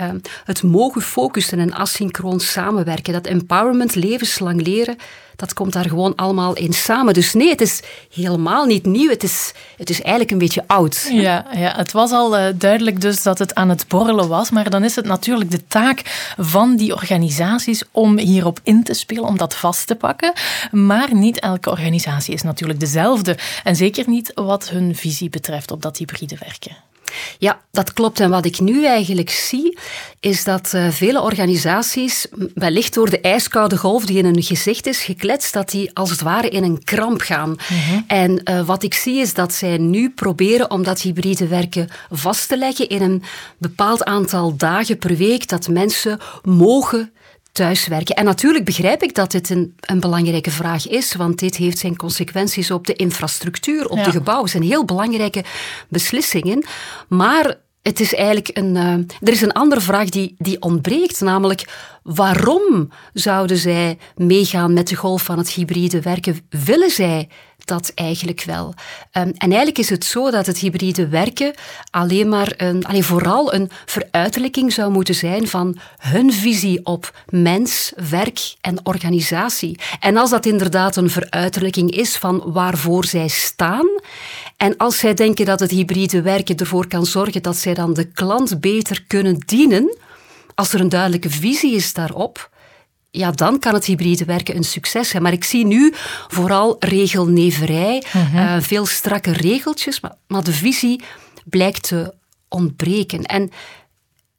het 0.44 0.62
mogen 0.62 1.02
focussen 1.02 1.58
en 1.58 1.74
asynchroon 1.74 2.40
samenwerken, 2.40 3.12
dat 3.12 3.26
empowerment 3.26 3.94
levens 3.94 4.27
levenslang 4.28 4.66
leren, 4.66 4.96
dat 5.36 5.54
komt 5.54 5.72
daar 5.72 5.88
gewoon 5.88 6.14
allemaal 6.14 6.54
in 6.54 6.72
samen. 6.72 7.14
Dus 7.14 7.34
nee, 7.34 7.48
het 7.48 7.60
is 7.60 7.82
helemaal 8.12 8.64
niet 8.64 8.86
nieuw. 8.86 9.10
Het 9.10 9.22
is, 9.22 9.52
het 9.76 9.90
is 9.90 10.00
eigenlijk 10.00 10.30
een 10.30 10.38
beetje 10.38 10.64
oud. 10.66 11.08
Ja, 11.12 11.46
ja 11.52 11.76
het 11.76 11.92
was 11.92 12.10
al 12.10 12.38
uh, 12.38 12.46
duidelijk 12.54 13.00
dus 13.00 13.22
dat 13.22 13.38
het 13.38 13.54
aan 13.54 13.68
het 13.68 13.88
borrelen 13.88 14.28
was. 14.28 14.50
Maar 14.50 14.70
dan 14.70 14.84
is 14.84 14.96
het 14.96 15.06
natuurlijk 15.06 15.50
de 15.50 15.66
taak 15.66 16.02
van 16.38 16.76
die 16.76 16.94
organisaties 16.94 17.82
om 17.90 18.18
hierop 18.18 18.60
in 18.62 18.82
te 18.82 18.94
spelen, 18.94 19.24
om 19.24 19.38
dat 19.38 19.54
vast 19.54 19.86
te 19.86 19.94
pakken. 19.94 20.32
Maar 20.70 21.14
niet 21.14 21.40
elke 21.40 21.70
organisatie 21.70 22.34
is 22.34 22.42
natuurlijk 22.42 22.80
dezelfde. 22.80 23.36
En 23.64 23.76
zeker 23.76 24.08
niet 24.08 24.32
wat 24.34 24.68
hun 24.68 24.96
visie 24.96 25.30
betreft 25.30 25.70
op 25.70 25.82
dat 25.82 25.96
hybride 25.96 26.36
werken. 26.40 26.76
Ja, 27.38 27.60
dat 27.70 27.92
klopt. 27.92 28.20
En 28.20 28.30
wat 28.30 28.44
ik 28.44 28.60
nu 28.60 28.86
eigenlijk 28.86 29.30
zie, 29.30 29.78
is 30.20 30.44
dat 30.44 30.72
uh, 30.74 30.90
vele 30.90 31.20
organisaties, 31.20 32.26
wellicht 32.54 32.94
door 32.94 33.10
de 33.10 33.20
ijskoude 33.20 33.76
golf 33.76 34.06
die 34.06 34.18
in 34.18 34.24
hun 34.24 34.42
gezicht 34.42 34.86
is 34.86 35.02
gekletst, 35.02 35.52
dat 35.52 35.70
die 35.70 35.90
als 35.94 36.10
het 36.10 36.20
ware 36.20 36.48
in 36.48 36.64
een 36.64 36.84
kramp 36.84 37.20
gaan. 37.20 37.50
Mhm. 37.50 38.00
En 38.06 38.40
uh, 38.44 38.66
wat 38.66 38.82
ik 38.82 38.94
zie 38.94 39.20
is 39.20 39.34
dat 39.34 39.52
zij 39.52 39.78
nu 39.78 40.10
proberen 40.10 40.70
om 40.70 40.82
dat 40.82 41.00
hybride 41.00 41.46
werken 41.46 41.88
vast 42.10 42.48
te 42.48 42.56
leggen 42.56 42.88
in 42.88 43.02
een 43.02 43.22
bepaald 43.58 44.04
aantal 44.04 44.56
dagen 44.56 44.98
per 44.98 45.16
week, 45.16 45.48
dat 45.48 45.68
mensen 45.68 46.18
mogen 46.42 47.12
thuiswerken. 47.58 48.14
En 48.14 48.24
natuurlijk 48.24 48.64
begrijp 48.64 49.02
ik 49.02 49.14
dat 49.14 49.30
dit 49.30 49.50
een, 49.50 49.74
een 49.80 50.00
belangrijke 50.00 50.50
vraag 50.50 50.88
is, 50.88 51.14
want 51.14 51.38
dit 51.38 51.56
heeft 51.56 51.78
zijn 51.78 51.96
consequenties 51.96 52.70
op 52.70 52.86
de 52.86 52.92
infrastructuur, 52.92 53.88
op 53.88 54.04
de 54.04 54.10
gebouwen. 54.10 54.44
Het 54.44 54.52
zijn 54.52 54.70
heel 54.70 54.84
belangrijke 54.84 55.44
beslissingen. 55.88 56.64
Maar 57.08 57.56
het 57.82 58.00
is 58.00 58.14
eigenlijk 58.14 58.50
een. 58.52 58.74
Uh, 58.74 58.92
er 59.28 59.32
is 59.32 59.40
een 59.40 59.52
andere 59.52 59.80
vraag 59.80 60.08
die, 60.08 60.34
die 60.38 60.62
ontbreekt, 60.62 61.20
namelijk 61.20 61.64
waarom 62.02 62.90
zouden 63.12 63.56
zij 63.56 63.98
meegaan 64.16 64.72
met 64.72 64.88
de 64.88 64.96
golf 64.96 65.22
van 65.22 65.38
het 65.38 65.50
hybride 65.50 66.00
werken? 66.00 66.40
Willen 66.48 66.90
zij 66.90 67.28
dat 67.68 67.92
eigenlijk 67.94 68.42
wel. 68.42 68.74
Um, 69.12 69.22
en 69.22 69.34
eigenlijk 69.38 69.78
is 69.78 69.90
het 69.90 70.04
zo 70.04 70.30
dat 70.30 70.46
het 70.46 70.58
hybride 70.58 71.08
werken 71.08 71.54
alleen 71.90 72.28
maar 72.28 72.52
een, 72.56 72.84
alleen 72.84 73.04
vooral 73.04 73.54
een 73.54 73.70
veruiterlijking 73.86 74.72
zou 74.72 74.92
moeten 74.92 75.14
zijn 75.14 75.48
van 75.48 75.78
hun 75.98 76.32
visie 76.32 76.86
op 76.86 77.12
mens, 77.28 77.92
werk 78.10 78.54
en 78.60 78.86
organisatie. 78.86 79.78
En 80.00 80.16
als 80.16 80.30
dat 80.30 80.46
inderdaad 80.46 80.96
een 80.96 81.10
veruiterlijking 81.10 81.90
is 81.90 82.16
van 82.16 82.42
waarvoor 82.52 83.04
zij 83.04 83.28
staan, 83.28 83.86
en 84.56 84.76
als 84.76 84.98
zij 84.98 85.14
denken 85.14 85.44
dat 85.44 85.60
het 85.60 85.70
hybride 85.70 86.22
werken 86.22 86.56
ervoor 86.56 86.86
kan 86.86 87.06
zorgen 87.06 87.42
dat 87.42 87.56
zij 87.56 87.74
dan 87.74 87.94
de 87.94 88.04
klant 88.04 88.60
beter 88.60 89.04
kunnen 89.06 89.38
dienen, 89.46 89.96
als 90.54 90.72
er 90.72 90.80
een 90.80 90.88
duidelijke 90.88 91.30
visie 91.30 91.74
is 91.74 91.92
daarop, 91.92 92.50
ja, 93.18 93.30
dan 93.30 93.58
kan 93.58 93.74
het 93.74 93.84
hybride 93.84 94.24
werken 94.24 94.56
een 94.56 94.64
succes 94.64 95.08
zijn. 95.08 95.22
Maar 95.22 95.32
ik 95.32 95.44
zie 95.44 95.66
nu 95.66 95.92
vooral 96.28 96.76
regelneverij, 96.78 98.02
mm 98.12 98.62
veel 98.62 98.86
strakke 98.86 99.32
regeltjes, 99.32 100.00
maar, 100.00 100.14
maar, 100.26 100.44
de 100.44 100.52
visie 100.52 101.02
blijkt 101.44 101.82
te 101.82 102.14
ontbreken. 102.48 103.22
En 103.22 103.50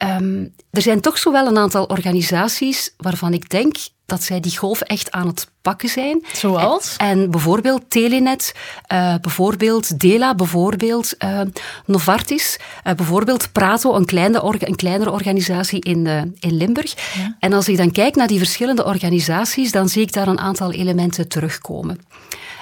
um, 0.06 0.53
er 0.72 0.82
zijn 0.82 1.01
toch 1.01 1.18
zo 1.18 1.32
wel 1.32 1.48
een 1.48 1.58
aantal 1.58 1.86
organisaties 1.86 2.94
waarvan 2.98 3.34
ik 3.34 3.50
denk 3.50 3.75
dat 4.06 4.24
zij 4.24 4.39
die 4.39 4.58
golf 4.58 4.82
echt 4.82 5.12
aan 5.12 5.27
het 5.27 5.48
pakken 5.62 5.89
zijn. 5.89 6.25
Zoals? 6.34 6.96
En, 6.98 7.08
en 7.08 7.32
bijvoorbeeld 7.32 7.89
Telenet, 7.89 8.56
uh, 8.91 9.15
bijvoorbeeld 9.22 10.00
Dela, 10.00 10.36
bijvoorbeeld 10.36 11.13
uh, 11.24 11.41
Novartis, 11.86 12.60
uh, 12.88 12.94
bijvoorbeeld 12.94 13.51
Prato, 13.51 13.96
een, 13.96 14.06
kleine 14.06 14.41
orga, 14.41 14.68
een 14.68 14.75
kleinere 14.75 15.12
organisatie 15.12 15.82
in, 15.82 16.08
in 16.39 16.58
Limburg. 16.58 16.94
Ja. 17.18 17.36
En 17.39 17.53
als 17.53 17.68
ik 17.68 17.77
dan 17.77 17.91
kijk 17.91 18.15
naar 18.15 18.27
die 18.27 18.38
verschillende 18.38 18.86
organisaties, 18.86 19.72
dan 19.72 19.89
zie 19.89 20.01
ik 20.01 20.13
daar 20.13 20.27
een 20.27 20.39
aantal 20.39 20.72
elementen 20.72 21.27
terugkomen. 21.27 22.00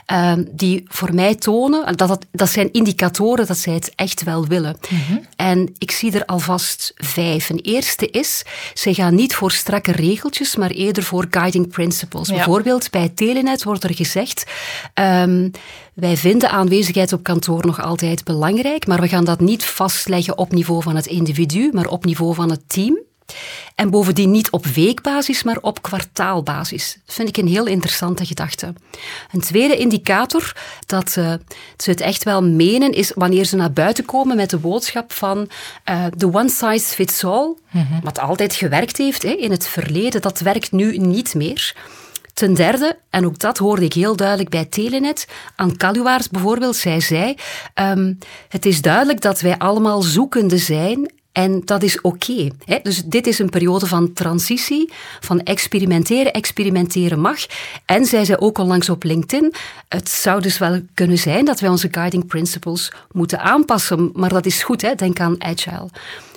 Ehm, 0.08 0.44
die 0.52 0.84
voor 0.88 1.14
mij 1.14 1.36
tonen, 1.36 1.98
dat, 1.98 2.08
dat, 2.08 2.26
dat 2.32 2.50
zijn 2.50 2.72
indicatoren 2.72 3.48
dat 3.48 3.58
zij 3.58 3.74
het 3.74 3.92
echt 3.96 4.24
wel 4.24 4.46
willen. 4.46 4.78
Mm 4.90 5.26
En 5.36 5.74
ik 5.78 5.92
zie 5.92 6.12
er 6.12 6.26
alvast 6.26 6.92
vijf. 6.96 7.50
Een 7.50 7.60
eerste 7.60 8.10
is, 8.10 8.44
zij 8.74 8.94
gaan 8.94 9.16
niet 9.16 9.36
voor 9.36 9.52
strakke 9.52 9.92
regeltjes, 9.92 10.56
maar 10.56 10.70
eerder 10.70 11.04
voor 11.04 11.28
guiding 11.30 11.68
principles. 11.68 12.30
Bijvoorbeeld 12.30 12.90
bij 12.92 13.10
Telenet 13.10 13.64
wordt 13.64 13.84
er 13.84 13.96
gezegd, 13.96 14.44
um, 14.94 15.52
wij 15.94 16.18
vinden 16.18 16.50
aanwezigheid 16.50 17.14
op 17.14 17.24
kantoor 17.24 17.66
nog 17.66 17.82
altijd 17.82 18.24
belangrijk, 18.24 18.88
maar 18.88 19.02
we 19.02 19.08
gaan 19.08 19.26
dat 19.26 19.40
niet 19.40 19.66
vastleggen 19.66 20.38
op 20.38 20.52
niveau 20.52 20.82
van 20.82 20.96
het 20.96 21.06
individu, 21.06 21.70
maar 21.74 21.88
op 21.88 22.06
niveau 22.06 22.34
van 22.34 22.50
het 22.50 22.62
team. 22.68 23.06
En 23.76 23.90
bovendien 23.90 24.32
niet 24.32 24.50
op 24.50 24.66
weekbasis, 24.66 25.44
maar 25.44 25.58
op 25.62 25.82
kwartaalbasis. 25.82 26.98
Dat 27.06 27.16
vind 27.16 27.30
ik 27.30 27.38
een 27.38 27.48
heel 27.48 27.66
interessante 27.66 28.26
gedachte. 28.26 28.74
Een 29.32 29.42
tweede 29.42 29.78
indicator 29.78 30.56
dat 30.86 31.16
uh, 31.18 31.34
ze 31.78 31.90
het 31.90 32.02
echt 32.02 32.24
wel 32.24 32.44
menen, 32.44 32.92
is 32.92 33.12
wanneer 33.16 33.46
ze 33.46 33.56
naar 33.56 33.74
buiten 33.74 34.06
komen 34.06 34.36
met 34.36 34.50
de 34.50 34.58
boodschap 34.58 35.12
van 35.14 35.50
uh, 35.90 36.06
the 36.06 36.34
one 36.34 36.50
size 36.50 36.94
fits 36.94 37.24
all, 37.24 37.56
mm-hmm. 37.72 38.00
wat 38.04 38.20
altijd 38.20 38.54
gewerkt 38.54 38.98
heeft 38.98 39.24
hè, 39.24 39.30
in 39.30 39.52
het 39.52 39.68
verleden, 39.68 40.22
dat 40.22 40.40
werkt 40.40 40.72
nu 40.72 40.98
niet 40.98 41.36
meer. 41.36 41.76
Ten 42.34 42.54
derde, 42.54 42.98
en 43.10 43.26
ook 43.26 43.40
dat 43.40 43.58
hoorde 43.58 43.86
ik 43.86 43.94
heel 43.94 44.16
duidelijk 44.16 44.50
bij 44.50 44.66
Telenet, 44.66 45.28
aan 45.56 45.78
Kaluwaars 45.78 46.30
bijvoorbeeld, 46.30 46.76
zij 46.76 47.00
zei, 47.00 47.36
um, 47.76 48.18
het 48.50 48.66
is 48.66 48.82
duidelijk 48.82 49.22
dat 49.22 49.40
wij 49.42 49.58
allemaal 49.58 50.02
zoekende 50.02 50.58
zijn 50.58 51.12
en 51.38 51.62
dat 51.66 51.84
is 51.84 52.02
oké. 52.02 52.50
Dus 52.82 53.04
dit 53.06 53.28
is 53.28 53.40
een 53.40 53.50
periode 53.50 53.86
van 53.86 54.14
transitie, 54.14 54.92
van 55.20 55.42
experimenteren. 55.44 56.34
Experimenteren 56.34 57.20
mag. 57.20 57.38
En 57.86 58.06
zij 58.06 58.26
zei 58.26 58.38
ook 58.38 58.58
onlangs 58.58 58.90
op 58.90 59.04
LinkedIn, 59.04 59.54
het 59.88 60.10
zou 60.10 60.42
dus 60.42 60.58
wel 60.58 60.82
kunnen 60.94 61.18
zijn 61.18 61.46
dat 61.46 61.60
wij 61.60 61.70
onze 61.70 61.88
guiding 61.92 62.28
principles 62.28 62.92
moeten 63.12 63.40
aanpassen. 63.40 64.10
Maar 64.14 64.30
dat 64.30 64.46
is 64.46 64.64
goed, 64.64 64.82
hè? 64.82 64.96
denk 64.96 65.20
aan 65.20 65.44
agile. 65.44 65.90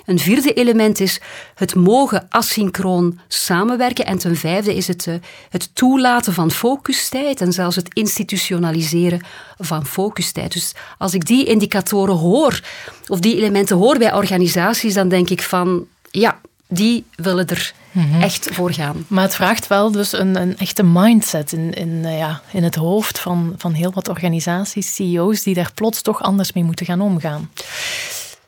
Een 0.05 0.19
vierde 0.19 0.53
element 0.53 0.99
is 0.99 1.21
het 1.55 1.75
mogen 1.75 2.25
asynchroon 2.29 3.19
samenwerken. 3.27 4.05
En 4.05 4.17
ten 4.17 4.35
vijfde 4.35 4.75
is 4.75 4.87
het, 4.87 5.05
uh, 5.05 5.15
het 5.49 5.75
toelaten 5.75 6.33
van 6.33 6.51
focustijd 6.51 7.41
en 7.41 7.53
zelfs 7.53 7.75
het 7.75 7.93
institutionaliseren 7.93 9.21
van 9.57 9.85
focustijd. 9.85 10.53
Dus 10.53 10.73
als 10.97 11.13
ik 11.13 11.25
die 11.25 11.45
indicatoren 11.45 12.15
hoor, 12.15 12.61
of 13.07 13.19
die 13.19 13.37
elementen 13.37 13.77
hoor 13.77 13.97
bij 13.97 14.13
organisaties, 14.13 14.93
dan 14.93 15.09
denk 15.09 15.29
ik 15.29 15.41
van 15.41 15.85
ja, 16.11 16.39
die 16.67 17.05
willen 17.15 17.47
er 17.47 17.73
mhm. 17.91 18.21
echt 18.21 18.49
voor 18.51 18.73
gaan. 18.73 19.05
Maar 19.07 19.23
het 19.23 19.35
vraagt 19.35 19.67
wel 19.67 19.91
dus 19.91 20.11
een, 20.11 20.41
een 20.41 20.57
echte 20.57 20.83
mindset 20.83 21.51
in, 21.51 21.73
in, 21.73 21.89
uh, 21.89 22.17
ja, 22.17 22.41
in 22.51 22.63
het 22.63 22.75
hoofd 22.75 23.19
van, 23.19 23.53
van 23.57 23.73
heel 23.73 23.91
wat 23.93 24.09
organisaties, 24.09 24.95
CEO's, 24.95 25.43
die 25.43 25.53
daar 25.53 25.71
plots 25.73 26.01
toch 26.01 26.21
anders 26.21 26.53
mee 26.53 26.63
moeten 26.63 26.85
gaan 26.85 27.01
omgaan. 27.01 27.49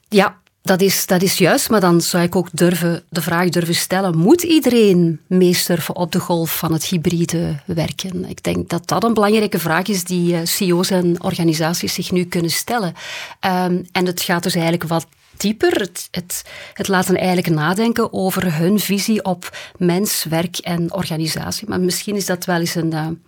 Ja, 0.10 0.36
dat 0.64 0.82
is, 0.82 1.06
dat 1.06 1.22
is 1.22 1.38
juist, 1.38 1.70
maar 1.70 1.80
dan 1.80 2.02
zou 2.02 2.24
ik 2.24 2.36
ook 2.36 2.48
durven, 2.52 3.04
de 3.10 3.22
vraag 3.22 3.50
durven 3.50 3.76
stellen: 3.76 4.18
moet 4.18 4.42
iedereen 4.42 5.20
meesurfen 5.28 5.96
op 5.96 6.12
de 6.12 6.20
golf 6.20 6.58
van 6.58 6.74
het 6.74 6.86
hybride 6.86 7.60
werken? 7.66 8.26
Ik 8.26 8.44
denk 8.44 8.70
dat 8.70 8.88
dat 8.88 9.04
een 9.04 9.14
belangrijke 9.14 9.60
vraag 9.60 9.88
is 9.88 10.04
die 10.04 10.36
eh, 10.36 10.46
CEO's 10.46 10.90
en 10.90 11.24
organisaties 11.24 11.94
zich 11.94 12.12
nu 12.12 12.24
kunnen 12.24 12.52
stellen. 12.52 12.94
Um, 13.42 13.88
en 13.92 14.06
het 14.06 14.22
gaat 14.22 14.44
dus 14.44 14.54
eigenlijk 14.54 14.84
wat 14.84 15.08
dieper. 15.38 15.72
Het, 15.72 16.08
het, 16.12 16.44
het 16.74 16.88
laten 16.88 17.18
eigenlijk 17.18 17.50
nadenken 17.50 18.14
over 18.14 18.56
hun 18.58 18.80
visie 18.80 19.24
op 19.24 19.58
mens, 19.78 20.24
werk 20.30 20.58
en 20.58 20.94
organisatie. 20.94 21.70
Maar 21.70 21.80
misschien 21.80 22.16
is 22.16 22.26
dat 22.26 22.46
wel 22.46 22.60
eens 22.60 22.76
een. 22.76 23.22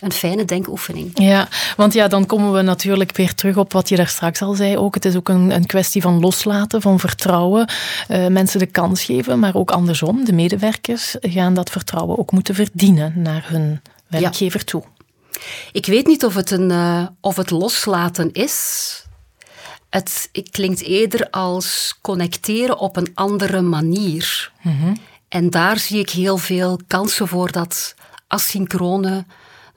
Een 0.00 0.12
fijne 0.12 0.44
denkoefening. 0.44 1.10
Ja, 1.14 1.48
want 1.76 1.92
ja, 1.92 2.08
dan 2.08 2.26
komen 2.26 2.52
we 2.52 2.62
natuurlijk 2.62 3.16
weer 3.16 3.34
terug 3.34 3.56
op 3.56 3.72
wat 3.72 3.88
je 3.88 3.96
daar 3.96 4.08
straks 4.08 4.42
al 4.42 4.54
zei. 4.54 4.76
Ook, 4.76 4.94
het 4.94 5.04
is 5.04 5.16
ook 5.16 5.28
een, 5.28 5.50
een 5.50 5.66
kwestie 5.66 6.02
van 6.02 6.20
loslaten, 6.20 6.82
van 6.82 6.98
vertrouwen. 6.98 7.70
Uh, 8.08 8.26
mensen 8.26 8.58
de 8.58 8.66
kans 8.66 9.04
geven, 9.04 9.38
maar 9.38 9.54
ook 9.54 9.70
andersom. 9.70 10.24
De 10.24 10.32
medewerkers 10.32 11.16
gaan 11.20 11.54
dat 11.54 11.70
vertrouwen 11.70 12.18
ook 12.18 12.32
moeten 12.32 12.54
verdienen 12.54 13.12
naar 13.16 13.44
hun 13.46 13.80
werkgever 14.06 14.64
toe. 14.64 14.82
Ik 15.72 15.86
weet 15.86 16.06
niet 16.06 16.24
of 16.24 16.34
het, 16.34 16.50
een, 16.50 16.70
uh, 16.70 17.06
of 17.20 17.36
het 17.36 17.50
loslaten 17.50 18.32
is. 18.32 19.04
Het 19.90 20.30
klinkt 20.50 20.82
eerder 20.82 21.30
als 21.30 21.98
connecteren 22.00 22.78
op 22.78 22.96
een 22.96 23.10
andere 23.14 23.60
manier. 23.60 24.52
En 25.28 25.50
daar 25.50 25.78
zie 25.78 25.98
ik 25.98 26.10
heel 26.10 26.36
veel 26.36 26.78
kansen 26.86 27.28
voor 27.28 27.52
dat 27.52 27.94
asynchrone 28.26 29.24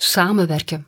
samenwerken. 0.04 0.86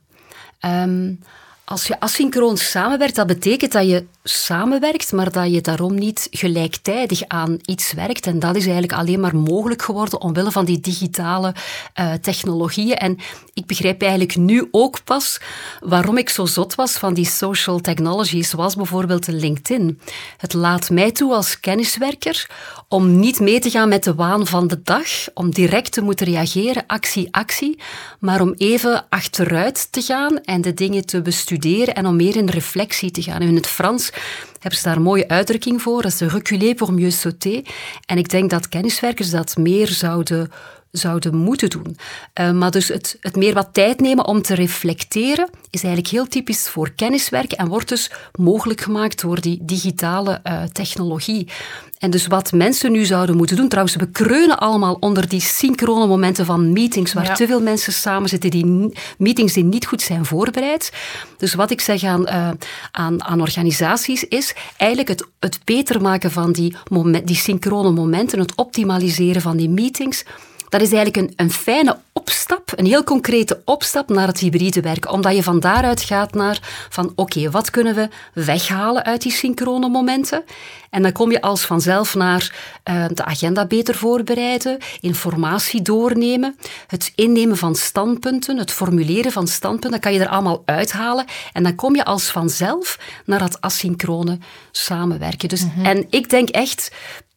Ehm, 0.59 1.17
als 1.65 1.87
je 1.87 1.99
asynchroon 1.99 2.57
samenwerkt, 2.57 3.15
dat 3.15 3.27
betekent 3.27 3.71
dat 3.71 3.85
je 3.87 4.05
samenwerkt, 4.23 5.11
maar 5.11 5.31
dat 5.31 5.51
je 5.51 5.61
daarom 5.61 5.95
niet 5.95 6.27
gelijktijdig 6.31 7.21
aan 7.27 7.57
iets 7.65 7.93
werkt. 7.93 8.27
En 8.27 8.39
dat 8.39 8.55
is 8.55 8.63
eigenlijk 8.63 8.93
alleen 8.93 9.19
maar 9.19 9.35
mogelijk 9.35 9.81
geworden 9.81 10.21
omwille 10.21 10.51
van 10.51 10.65
die 10.65 10.79
digitale 10.79 11.55
uh, 11.99 12.13
technologieën. 12.13 12.95
En 12.95 13.17
ik 13.53 13.65
begrijp 13.65 14.01
eigenlijk 14.01 14.35
nu 14.35 14.67
ook 14.71 15.03
pas 15.03 15.39
waarom 15.79 16.17
ik 16.17 16.29
zo 16.29 16.45
zot 16.45 16.75
was 16.75 16.91
van 16.91 17.13
die 17.13 17.25
social 17.25 17.79
technologies, 17.79 18.49
zoals 18.49 18.75
bijvoorbeeld 18.75 19.27
LinkedIn. 19.27 19.99
Het 20.37 20.53
laat 20.53 20.89
mij 20.89 21.11
toe 21.11 21.33
als 21.33 21.59
kenniswerker 21.59 22.49
om 22.87 23.19
niet 23.19 23.39
mee 23.39 23.59
te 23.59 23.69
gaan 23.69 23.89
met 23.89 24.03
de 24.03 24.15
waan 24.15 24.47
van 24.47 24.67
de 24.67 24.81
dag, 24.83 25.07
om 25.33 25.51
direct 25.51 25.91
te 25.91 26.01
moeten 26.01 26.25
reageren, 26.25 26.83
actie, 26.87 27.27
actie, 27.31 27.79
maar 28.19 28.41
om 28.41 28.53
even 28.57 29.05
achteruit 29.09 29.91
te 29.91 30.01
gaan 30.01 30.41
en 30.41 30.61
de 30.61 30.73
dingen 30.73 31.05
te 31.05 31.21
bestuderen 31.59 31.95
en 31.95 32.05
om 32.05 32.15
meer 32.15 32.35
in 32.35 32.49
reflectie 32.49 33.11
te 33.11 33.21
gaan. 33.21 33.41
in 33.41 33.55
het 33.55 33.67
Frans 33.67 34.11
hebben 34.59 34.79
ze 34.79 34.85
daar 34.85 34.95
een 34.95 35.01
mooie 35.01 35.27
uitdrukking 35.27 35.81
voor, 35.81 36.01
dat 36.01 36.11
is 36.11 36.17
de 36.17 36.27
reculer 36.27 36.75
pour 36.75 36.93
mieux 36.93 37.19
sauter. 37.19 37.61
En 38.05 38.17
ik 38.17 38.29
denk 38.29 38.49
dat 38.49 38.69
kenniswerkers 38.69 39.29
dat 39.29 39.57
meer 39.57 39.87
zouden 39.87 40.51
zouden 40.97 41.35
moeten 41.35 41.69
doen. 41.69 41.97
Uh, 42.39 42.51
maar 42.51 42.71
dus 42.71 42.87
het, 42.87 43.17
het 43.19 43.35
meer 43.35 43.53
wat 43.53 43.69
tijd 43.71 43.99
nemen 43.99 44.25
om 44.25 44.41
te 44.41 44.55
reflecteren 44.55 45.49
is 45.69 45.83
eigenlijk 45.83 46.13
heel 46.13 46.27
typisch 46.27 46.69
voor 46.69 46.91
kenniswerken 46.91 47.57
en 47.57 47.67
wordt 47.67 47.89
dus 47.89 48.11
mogelijk 48.31 48.81
gemaakt 48.81 49.21
door 49.21 49.41
die 49.41 49.59
digitale 49.61 50.41
uh, 50.43 50.63
technologie. 50.63 51.47
En 51.99 52.11
dus 52.11 52.27
wat 52.27 52.51
mensen 52.51 52.91
nu 52.91 53.05
zouden 53.05 53.37
moeten 53.37 53.55
doen, 53.55 53.67
trouwens, 53.67 53.95
we 53.95 54.11
kreunen 54.11 54.59
allemaal 54.59 54.97
onder 54.99 55.27
die 55.27 55.39
synchrone 55.41 56.07
momenten 56.07 56.45
van 56.45 56.73
meetings, 56.73 57.13
waar 57.13 57.25
ja. 57.25 57.33
te 57.33 57.47
veel 57.47 57.61
mensen 57.61 57.93
samen 57.93 58.29
zitten, 58.29 58.49
die 58.49 58.93
meetings 59.17 59.53
die 59.53 59.63
niet 59.63 59.85
goed 59.85 60.01
zijn 60.01 60.25
voorbereid. 60.25 60.91
Dus 61.37 61.53
wat 61.53 61.71
ik 61.71 61.81
zeg 61.81 62.03
aan, 62.03 62.21
uh, 62.21 62.49
aan, 62.91 63.23
aan 63.23 63.41
organisaties 63.41 64.23
is 64.23 64.55
eigenlijk 64.77 65.09
het, 65.09 65.27
het 65.39 65.59
beter 65.63 66.01
maken 66.01 66.31
van 66.31 66.51
die, 66.51 66.75
moment, 66.89 67.27
die 67.27 67.35
synchrone 67.35 67.91
momenten, 67.91 68.39
het 68.39 68.55
optimaliseren 68.55 69.41
van 69.41 69.57
die 69.57 69.69
meetings 69.69 70.23
dat 70.69 70.81
is 70.81 70.91
eigenlijk 70.91 71.17
een, 71.17 71.33
een 71.35 71.51
fijne 71.51 71.97
opstap, 72.13 72.71
een 72.75 72.85
heel 72.85 73.03
concrete 73.03 73.61
opstap 73.65 74.09
naar 74.09 74.27
het 74.27 74.39
hybride 74.39 74.81
werken. 74.81 75.11
Omdat 75.11 75.35
je 75.35 75.43
van 75.43 75.59
daaruit 75.59 76.01
gaat 76.01 76.33
naar 76.33 76.87
van 76.89 77.11
oké, 77.15 77.49
wat 77.49 77.69
kunnen 77.69 77.95
we 77.95 78.09
weghalen 78.33 79.03
uit 79.03 79.21
die 79.21 79.31
synchrone 79.31 79.89
momenten? 79.89 80.43
En 80.89 81.01
dan 81.01 81.11
kom 81.11 81.31
je 81.31 81.41
als 81.41 81.65
vanzelf 81.65 82.15
naar 82.15 82.55
uh, 82.89 83.05
de 83.13 83.25
agenda 83.25 83.65
beter 83.65 83.95
voorbereiden, 83.95 84.77
informatie 84.99 85.81
doornemen, 85.81 86.57
het 86.87 87.11
innemen 87.15 87.57
van 87.57 87.75
standpunten, 87.75 88.57
het 88.57 88.71
formuleren 88.71 89.31
van 89.31 89.47
standpunten, 89.47 89.91
dat 89.91 89.99
kan 89.99 90.13
je 90.13 90.19
er 90.19 90.27
allemaal 90.27 90.61
uithalen. 90.65 91.25
En 91.53 91.63
dan 91.63 91.75
kom 91.75 91.95
je 91.95 92.05
als 92.05 92.29
vanzelf 92.29 92.99
naar 93.25 93.39
dat 93.39 93.61
asynchrone 93.61 94.39
samenwerken. 94.71 95.49
Dus, 95.49 95.63
mm 95.63 95.71
-hmm. 95.75 95.85
En 95.85 96.05
ik 96.09 96.29
denk 96.29 96.49
echt, 96.49 96.91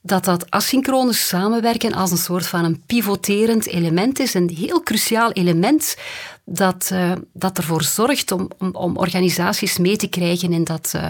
dat 0.09 0.25
dat 0.25 0.51
asynchrone 0.51 1.13
samenwerken 1.13 1.93
als 1.93 2.11
een 2.11 2.17
soort 2.17 2.47
van 2.47 2.65
een 2.65 2.83
pivoterend 2.87 3.67
element 3.67 4.19
is, 4.19 4.35
een 4.35 4.51
heel 4.57 4.83
cruciaal 4.83 5.33
element 5.33 5.97
dat, 6.45 6.91
uh, 6.93 7.13
dat 7.33 7.59
ervoor 7.59 7.83
zorgt 7.83 8.33
om, 8.33 8.49
om, 8.59 8.71
om, 8.73 8.97
organisaties 8.97 9.79
mee 9.79 9.97
te 9.97 10.09
krijgen 10.09 10.53
in 10.53 10.65
dat, 10.65 10.93
uh, 10.97 11.09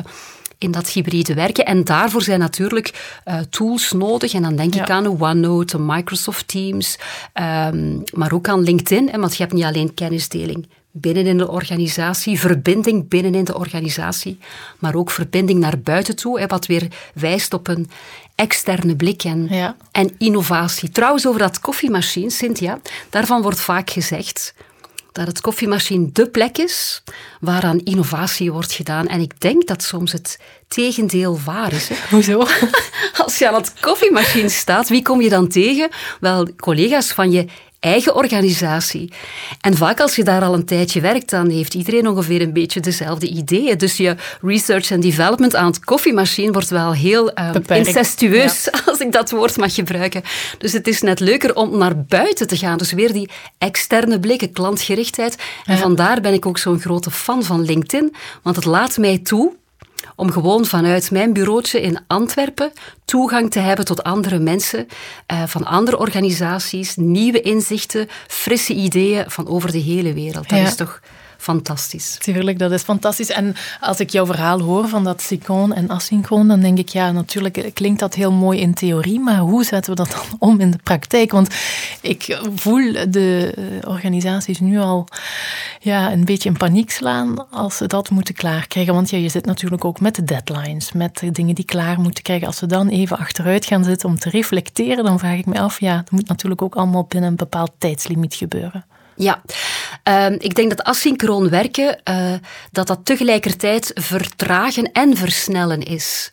in 0.58 0.70
dat 0.70 0.88
hybride 0.88 1.34
werken. 1.34 1.66
En 1.66 1.84
daarvoor 1.84 2.22
zijn 2.22 2.38
natuurlijk 2.38 3.20
uh, 3.28 3.40
tools 3.50 3.92
nodig. 3.92 4.32
En 4.34 4.42
dan 4.42 4.56
denk 4.56 4.74
ja. 4.74 4.82
ik 4.82 4.90
aan 4.90 5.20
OneNote, 5.20 5.78
Microsoft 5.80 6.48
Teams, 6.48 6.98
um, 7.34 8.02
maar 8.12 8.32
ook 8.32 8.48
aan 8.48 8.62
LinkedIn. 8.62 9.20
Want 9.20 9.36
je 9.36 9.42
hebt 9.42 9.54
niet 9.54 9.64
alleen 9.64 9.94
kennisdeling 9.94 10.66
binnen 10.90 11.26
in 11.26 11.38
de 11.38 11.48
organisatie, 11.48 12.40
verbinding 12.40 13.08
binnen 13.08 13.34
in 13.34 13.44
de 13.44 13.58
organisatie, 13.58 14.38
maar 14.78 14.94
ook 14.94 15.10
verbinding 15.10 15.60
naar 15.60 15.78
buiten 15.78 16.16
toe, 16.16 16.46
wat 16.46 16.66
weer 16.66 16.88
wijst 17.14 17.54
op 17.54 17.68
een 17.68 17.90
externe 18.38 18.96
blik 18.96 19.24
en, 19.24 19.46
ja. 19.50 19.76
en 19.92 20.14
innovatie. 20.18 20.90
Trouwens, 20.90 21.26
over 21.26 21.40
dat 21.40 21.60
koffiemachine, 21.60 22.30
Cynthia, 22.30 22.80
daarvan 23.10 23.42
wordt 23.42 23.60
vaak 23.60 23.90
gezegd 23.90 24.54
dat 25.12 25.26
het 25.26 25.40
koffiemachine 25.40 26.08
de 26.12 26.28
plek 26.28 26.58
is 26.58 27.02
waaraan 27.40 27.80
innovatie 27.84 28.52
wordt 28.52 28.72
gedaan. 28.72 29.06
En 29.06 29.20
ik 29.20 29.40
denk 29.40 29.66
dat 29.66 29.82
soms 29.82 30.12
het 30.12 30.38
tegendeel 30.68 31.38
waar 31.44 31.72
is. 31.72 31.88
Hè. 31.88 31.94
Hoezo? 32.10 32.46
Als 33.24 33.38
je 33.38 33.48
aan 33.48 33.54
het 33.54 33.72
koffiemachine 33.80 34.48
staat, 34.48 34.88
wie 34.88 35.02
kom 35.02 35.20
je 35.20 35.28
dan 35.28 35.48
tegen? 35.48 35.88
Wel, 36.20 36.48
collega's 36.56 37.12
van 37.12 37.30
je 37.30 37.46
eigen 37.80 38.14
organisatie. 38.14 39.12
En 39.60 39.76
vaak 39.76 40.00
als 40.00 40.16
je 40.16 40.24
daar 40.24 40.42
al 40.42 40.54
een 40.54 40.64
tijdje 40.64 41.00
werkt, 41.00 41.30
dan 41.30 41.50
heeft 41.50 41.74
iedereen 41.74 42.08
ongeveer 42.08 42.40
een 42.40 42.52
beetje 42.52 42.80
dezelfde 42.80 43.28
ideeën. 43.28 43.78
Dus 43.78 43.96
je 43.96 44.16
research 44.42 44.90
en 44.90 45.00
development 45.00 45.54
aan 45.54 45.66
het 45.66 45.84
koffiemachine 45.84 46.52
wordt 46.52 46.68
wel 46.68 46.92
heel 46.92 47.30
uh, 47.38 47.50
incestueus, 47.68 48.64
ja. 48.64 48.80
als 48.90 48.98
ik 48.98 49.12
dat 49.12 49.30
woord 49.30 49.56
mag 49.56 49.74
gebruiken. 49.74 50.22
Dus 50.58 50.72
het 50.72 50.86
is 50.86 51.00
net 51.00 51.20
leuker 51.20 51.54
om 51.54 51.78
naar 51.78 52.04
buiten 52.04 52.46
te 52.46 52.56
gaan. 52.56 52.78
Dus 52.78 52.92
weer 52.92 53.12
die 53.12 53.30
externe 53.58 54.20
blikken, 54.20 54.52
klantgerichtheid. 54.52 55.36
En 55.64 55.74
ja. 55.74 55.80
vandaar 55.80 56.20
ben 56.20 56.32
ik 56.32 56.46
ook 56.46 56.58
zo'n 56.58 56.80
grote 56.80 57.10
fan 57.10 57.44
van 57.44 57.64
LinkedIn, 57.64 58.14
want 58.42 58.56
het 58.56 58.64
laat 58.64 58.98
mij 58.98 59.18
toe 59.18 59.56
om 60.18 60.32
gewoon 60.32 60.64
vanuit 60.64 61.10
mijn 61.10 61.32
bureautje 61.32 61.80
in 61.80 61.98
Antwerpen 62.06 62.72
toegang 63.04 63.50
te 63.50 63.58
hebben 63.58 63.84
tot 63.84 64.02
andere 64.02 64.38
mensen 64.38 64.86
uh, 65.32 65.42
van 65.46 65.64
andere 65.64 65.98
organisaties, 65.98 66.96
nieuwe 66.96 67.40
inzichten, 67.40 68.08
frisse 68.26 68.74
ideeën 68.74 69.30
van 69.30 69.48
over 69.48 69.72
de 69.72 69.78
hele 69.78 70.12
wereld. 70.12 70.48
Dat 70.48 70.58
ja. 70.58 70.66
is 70.66 70.74
toch 70.74 71.00
fantastisch. 71.38 72.16
Tuurlijk, 72.18 72.58
dat 72.58 72.72
is 72.72 72.82
fantastisch. 72.82 73.30
En 73.30 73.54
als 73.80 74.00
ik 74.00 74.10
jouw 74.10 74.26
verhaal 74.26 74.60
hoor 74.60 74.88
van 74.88 75.04
dat 75.04 75.22
synchroon 75.22 75.74
en 75.74 75.90
asynchroon, 75.90 76.48
dan 76.48 76.60
denk 76.60 76.78
ik, 76.78 76.88
ja, 76.88 77.12
natuurlijk 77.12 77.70
klinkt 77.74 78.00
dat 78.00 78.14
heel 78.14 78.32
mooi 78.32 78.60
in 78.60 78.74
theorie, 78.74 79.20
maar 79.20 79.38
hoe 79.38 79.64
zetten 79.64 79.90
we 79.90 79.96
dat 79.96 80.10
dan 80.10 80.36
om 80.38 80.60
in 80.60 80.70
de 80.70 80.78
praktijk? 80.82 81.32
Want 81.32 81.54
ik 82.00 82.38
voel 82.54 82.92
de 83.08 83.54
organisaties 83.86 84.60
nu 84.60 84.78
al 84.78 85.06
ja, 85.80 86.12
een 86.12 86.24
beetje 86.24 86.48
in 86.48 86.56
paniek 86.56 86.90
slaan 86.90 87.50
als 87.50 87.76
ze 87.76 87.86
dat 87.86 88.10
moeten 88.10 88.34
klaarkrijgen. 88.34 88.94
Want 88.94 89.10
ja, 89.10 89.18
je 89.18 89.28
zit 89.28 89.46
natuurlijk 89.46 89.84
ook 89.84 90.00
met 90.00 90.14
de 90.14 90.24
deadlines, 90.24 90.92
met 90.92 91.18
de 91.18 91.30
dingen 91.30 91.54
die 91.54 91.64
klaar 91.64 92.00
moeten 92.00 92.22
krijgen. 92.22 92.46
Als 92.46 92.56
ze 92.56 92.66
dan 92.66 92.88
even 92.88 93.18
achteruit 93.18 93.66
gaan 93.66 93.84
zitten 93.84 94.08
om 94.08 94.18
te 94.18 94.30
reflecteren, 94.30 95.04
dan 95.04 95.18
vraag 95.18 95.38
ik 95.38 95.46
me 95.46 95.60
af, 95.60 95.80
ja, 95.80 95.96
dat 95.96 96.10
moet 96.10 96.28
natuurlijk 96.28 96.62
ook 96.62 96.76
allemaal 96.76 97.04
binnen 97.04 97.30
een 97.30 97.36
bepaald 97.36 97.70
tijdslimiet 97.78 98.34
gebeuren. 98.34 98.84
Ja, 99.16 99.42
uh, 100.08 100.30
ik 100.30 100.54
denk 100.54 100.68
dat 100.68 100.82
asynchroon 100.82 101.48
werken, 101.48 102.00
uh, 102.10 102.32
dat 102.70 102.86
dat 102.86 103.04
tegelijkertijd 103.04 103.90
vertragen 103.94 104.92
en 104.92 105.16
versnellen 105.16 105.82
is. 105.82 106.30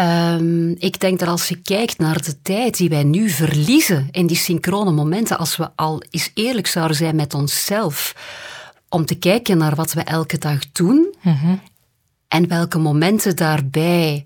Um, 0.00 0.74
ik 0.78 1.00
denk 1.00 1.18
dat 1.18 1.28
als 1.28 1.48
je 1.48 1.62
kijkt 1.62 1.98
naar 1.98 2.22
de 2.22 2.42
tijd 2.42 2.76
die 2.76 2.88
wij 2.88 3.04
nu 3.04 3.28
verliezen 3.28 4.08
in 4.10 4.26
die 4.26 4.36
synchrone 4.36 4.90
momenten, 4.90 5.38
als 5.38 5.56
we 5.56 5.70
al 5.76 6.02
eens 6.10 6.30
eerlijk 6.34 6.66
zouden 6.66 6.96
zijn 6.96 7.16
met 7.16 7.34
onszelf, 7.34 8.14
om 8.88 9.06
te 9.06 9.14
kijken 9.14 9.58
naar 9.58 9.74
wat 9.74 9.92
we 9.92 10.00
elke 10.00 10.38
dag 10.38 10.72
doen 10.72 11.14
mm 11.22 11.32
-hmm. 11.34 11.60
en 12.28 12.48
welke 12.48 12.78
momenten 12.78 13.36
daarbij 13.36 14.24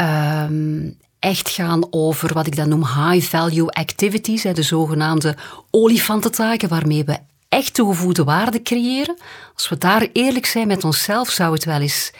um, 0.00 0.96
echt 1.18 1.48
gaan 1.48 1.86
over 1.90 2.32
wat 2.32 2.46
ik 2.46 2.56
dan 2.56 2.68
noem 2.68 2.86
high-value 2.86 3.70
activities, 3.70 4.42
de 4.42 4.62
zogenaamde 4.62 5.36
olifantentaken, 5.70 6.68
waarmee 6.68 7.04
we 7.04 7.18
echt 7.50 7.74
toegevoegde 7.74 8.24
waarde 8.24 8.62
creëren. 8.62 9.16
Als 9.54 9.68
we 9.68 9.78
daar 9.78 10.08
eerlijk 10.12 10.46
zijn 10.46 10.66
met 10.66 10.84
onszelf, 10.84 11.30
zou 11.30 11.52
het 11.52 11.64
wel 11.64 11.80
eens 11.80 12.12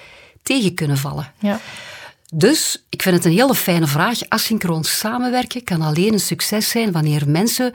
tegen 0.42 0.74
kunnen 0.74 0.96
vallen. 0.96 1.32
Ja. 1.38 1.60
Dus 2.34 2.84
ik 2.88 3.02
vind 3.02 3.16
het 3.16 3.24
een 3.24 3.32
hele 3.32 3.54
fijne 3.54 3.86
vraag. 3.86 4.28
Asynchroon 4.28 4.84
samenwerken 4.84 5.64
kan 5.64 5.82
alleen 5.82 6.12
een 6.12 6.20
succes 6.20 6.68
zijn 6.68 6.92
wanneer 6.92 7.28
mensen 7.28 7.72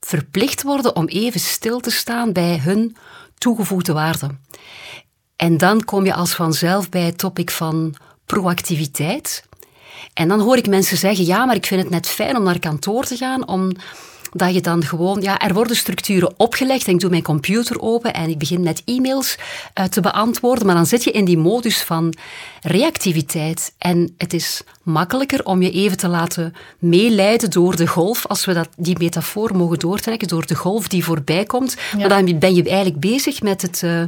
verplicht 0.00 0.62
worden 0.62 0.96
om 0.96 1.06
even 1.06 1.40
stil 1.40 1.80
te 1.80 1.90
staan 1.90 2.32
bij 2.32 2.58
hun 2.58 2.96
toegevoegde 3.38 3.92
waarde. 3.92 4.30
En 5.36 5.58
dan 5.58 5.84
kom 5.84 6.04
je 6.04 6.14
als 6.14 6.34
vanzelf 6.34 6.88
bij 6.88 7.02
het 7.02 7.18
topic 7.18 7.50
van 7.50 7.94
proactiviteit. 8.26 9.44
En 10.14 10.28
dan 10.28 10.40
hoor 10.40 10.56
ik 10.56 10.68
mensen 10.68 10.96
zeggen: 10.96 11.24
ja, 11.24 11.44
maar 11.44 11.56
ik 11.56 11.66
vind 11.66 11.82
het 11.82 11.90
net 11.90 12.06
fijn 12.08 12.36
om 12.36 12.42
naar 12.42 12.58
kantoor 12.58 13.04
te 13.04 13.16
gaan, 13.16 13.48
om 13.48 13.72
dat 14.32 14.54
je 14.54 14.60
dan 14.60 14.84
gewoon, 14.84 15.20
ja, 15.20 15.38
er 15.38 15.54
worden 15.54 15.76
structuren 15.76 16.34
opgelegd 16.36 16.86
en 16.86 16.94
ik 16.94 17.00
doe 17.00 17.10
mijn 17.10 17.22
computer 17.22 17.80
open 17.80 18.14
en 18.14 18.28
ik 18.28 18.38
begin 18.38 18.62
met 18.62 18.82
e-mails 18.84 19.36
uh, 19.74 19.84
te 19.84 20.00
beantwoorden, 20.00 20.66
maar 20.66 20.74
dan 20.74 20.86
zit 20.86 21.04
je 21.04 21.10
in 21.10 21.24
die 21.24 21.38
modus 21.38 21.82
van 21.82 22.14
reactiviteit 22.60 23.74
en 23.78 24.14
het 24.16 24.32
is 24.32 24.62
makkelijker 24.82 25.44
om 25.44 25.62
je 25.62 25.70
even 25.70 25.96
te 25.96 26.08
laten 26.08 26.54
meeleiden 26.78 27.50
door 27.50 27.76
de 27.76 27.86
golf, 27.86 28.26
als 28.26 28.44
we 28.44 28.52
dat, 28.52 28.68
die 28.76 28.98
metafoor 28.98 29.56
mogen 29.56 29.78
doortrekken, 29.78 30.28
door 30.28 30.46
de 30.46 30.54
golf 30.54 30.88
die 30.88 31.04
voorbij 31.04 31.44
komt. 31.44 31.76
Ja. 31.90 31.98
Maar 31.98 32.08
dan 32.08 32.38
ben 32.38 32.54
je 32.54 32.62
eigenlijk 32.64 33.00
bezig 33.00 33.42
met 33.42 33.62
het, 33.62 33.82
uh, 33.84 34.04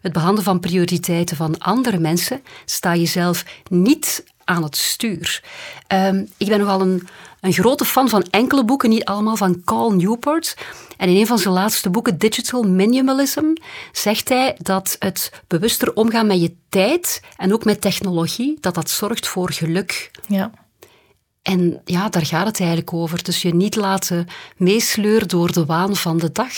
het 0.00 0.12
behandelen 0.12 0.44
van 0.44 0.60
prioriteiten 0.60 1.36
van 1.36 1.58
andere 1.58 1.98
mensen, 1.98 2.42
sta 2.64 2.92
je 2.92 3.06
zelf 3.06 3.44
niet 3.68 4.24
aan 4.44 4.62
het 4.62 4.76
stuur. 4.76 5.42
Ehm, 5.86 6.24
ik 6.36 6.48
ben 6.48 6.58
nogal 6.58 6.80
een, 6.80 7.08
een 7.40 7.52
grote 7.52 7.84
fan 7.84 8.08
van 8.08 8.26
enkele 8.30 8.64
boeken, 8.64 8.90
niet 8.90 9.04
allemaal, 9.04 9.36
van 9.36 9.62
Carl 9.64 9.92
Newport. 9.92 10.56
En 10.96 11.08
in 11.08 11.16
een 11.16 11.26
van 11.26 11.38
zijn 11.38 11.54
laatste 11.54 11.90
boeken, 11.90 12.18
Digital 12.18 12.62
Minimalism, 12.62 13.52
zegt 13.92 14.28
hij 14.28 14.56
dat 14.62 14.96
het 14.98 15.32
bewuster 15.46 15.94
omgaan 15.94 16.26
met 16.26 16.40
je 16.40 16.54
tijd 16.68 17.22
en 17.36 17.52
ook 17.52 17.64
met 17.64 17.80
technologie, 17.80 18.56
dat 18.60 18.74
dat 18.74 18.90
zorgt 18.90 19.26
voor 19.26 19.52
geluk. 19.52 20.10
Ja. 20.26 20.50
En 21.42 21.80
ja, 21.84 22.08
daar 22.08 22.26
gaat 22.26 22.46
het 22.46 22.58
eigenlijk 22.58 22.92
over. 22.92 23.24
Dus 23.24 23.42
je 23.42 23.54
niet 23.54 23.76
laten 23.76 24.26
meesleuren 24.56 25.28
door 25.28 25.52
de 25.52 25.66
waan 25.66 25.96
van 25.96 26.18
de 26.18 26.32
dag, 26.32 26.52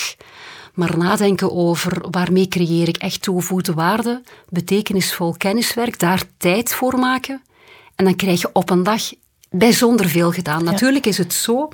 maar 0.74 0.98
nadenken 0.98 1.52
over 1.52 2.10
waarmee 2.10 2.48
creëer 2.48 2.88
ik 2.88 2.96
echt 2.96 3.22
toegevoegde 3.22 3.74
waarde, 3.74 4.22
betekenisvol 4.48 5.34
kenniswerk, 5.36 5.98
daar 5.98 6.22
tijd 6.36 6.74
voor 6.74 6.98
maken. 6.98 7.42
En 7.94 8.04
dan 8.04 8.16
krijg 8.16 8.40
je 8.40 8.50
op 8.52 8.70
een 8.70 8.82
dag 8.82 9.02
bijzonder 9.50 10.08
veel 10.08 10.32
gedaan. 10.32 10.64
Natuurlijk 10.64 11.06
is 11.06 11.18
het 11.18 11.32
zo 11.32 11.68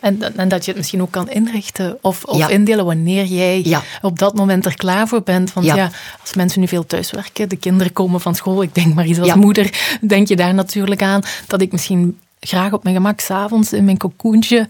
en, 0.00 0.36
en, 0.36 0.48
dat 0.48 0.64
je 0.64 0.70
het 0.70 0.76
misschien 0.76 1.02
ook 1.02 1.10
kan 1.10 1.30
inrichten 1.30 1.98
of, 2.00 2.24
of 2.24 2.48
indelen 2.48 2.84
wanneer 2.84 3.24
jij 3.24 3.80
op 4.02 4.18
dat 4.18 4.34
moment 4.34 4.66
er 4.66 4.76
klaar 4.76 5.08
voor 5.08 5.22
bent. 5.22 5.52
Want 5.52 5.66
ja. 5.66 5.90
als 6.20 6.34
mensen 6.34 6.60
nu 6.60 6.68
veel 6.68 6.86
thuiswerken, 6.86 7.48
de 7.48 7.56
kinderen 7.56 7.92
komen 7.92 8.20
van 8.20 8.34
school, 8.34 8.62
ik 8.62 8.74
denk 8.74 8.94
maar 8.94 9.06
iets 9.06 9.18
als 9.18 9.34
moeder, 9.34 9.98
denk 10.00 10.28
je 10.28 10.36
daar 10.36 10.54
natuurlijk 10.54 11.02
aan 11.02 11.22
dat 11.46 11.60
ik 11.60 11.72
misschien 11.72 12.18
graag 12.40 12.72
op 12.72 12.82
mijn 12.82 12.94
gemak 12.94 13.20
s'avonds 13.20 13.72
in 13.72 13.84
mijn 13.84 13.98
cocoentje 13.98 14.58
uh, 14.58 14.66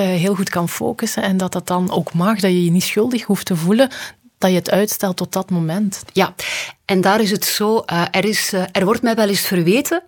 heel 0.00 0.34
goed 0.34 0.48
kan 0.48 0.68
focussen. 0.68 1.22
En 1.22 1.36
dat 1.36 1.52
dat 1.52 1.66
dan 1.66 1.90
ook 1.90 2.12
mag, 2.12 2.40
dat 2.40 2.50
je 2.50 2.64
je 2.64 2.70
niet 2.70 2.82
schuldig 2.82 3.22
hoeft 3.22 3.46
te 3.46 3.56
voelen 3.56 3.88
dat 4.38 4.50
je 4.50 4.56
het 4.56 4.70
uitstelt 4.70 5.16
tot 5.16 5.32
dat 5.32 5.50
moment. 5.50 6.02
Ja, 6.12 6.34
en 6.84 7.00
daar 7.00 7.20
is 7.20 7.30
het 7.30 7.44
zo, 7.44 7.82
uh, 7.92 8.02
er, 8.10 8.24
is, 8.24 8.52
uh, 8.52 8.62
er 8.72 8.84
wordt 8.84 9.02
mij 9.02 9.14
wel 9.14 9.28
eens 9.28 9.40
verweten 9.40 10.02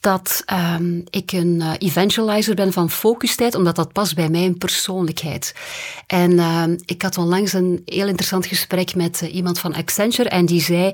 dat 0.00 0.44
um, 0.76 1.04
ik 1.10 1.32
een 1.32 1.56
uh, 1.60 1.72
evangelizer 1.78 2.54
ben 2.54 2.72
van 2.72 2.90
focustijd, 2.90 3.54
omdat 3.54 3.76
dat 3.76 3.92
past 3.92 4.14
bij 4.14 4.28
mijn 4.28 4.58
persoonlijkheid. 4.58 5.54
En 6.06 6.30
uh, 6.30 6.64
ik 6.84 7.02
had 7.02 7.18
onlangs 7.18 7.52
een 7.52 7.82
heel 7.84 8.06
interessant 8.06 8.46
gesprek 8.46 8.94
met 8.94 9.20
uh, 9.22 9.34
iemand 9.34 9.58
van 9.58 9.74
Accenture 9.74 10.28
en 10.28 10.46
die 10.46 10.60
zei, 10.60 10.92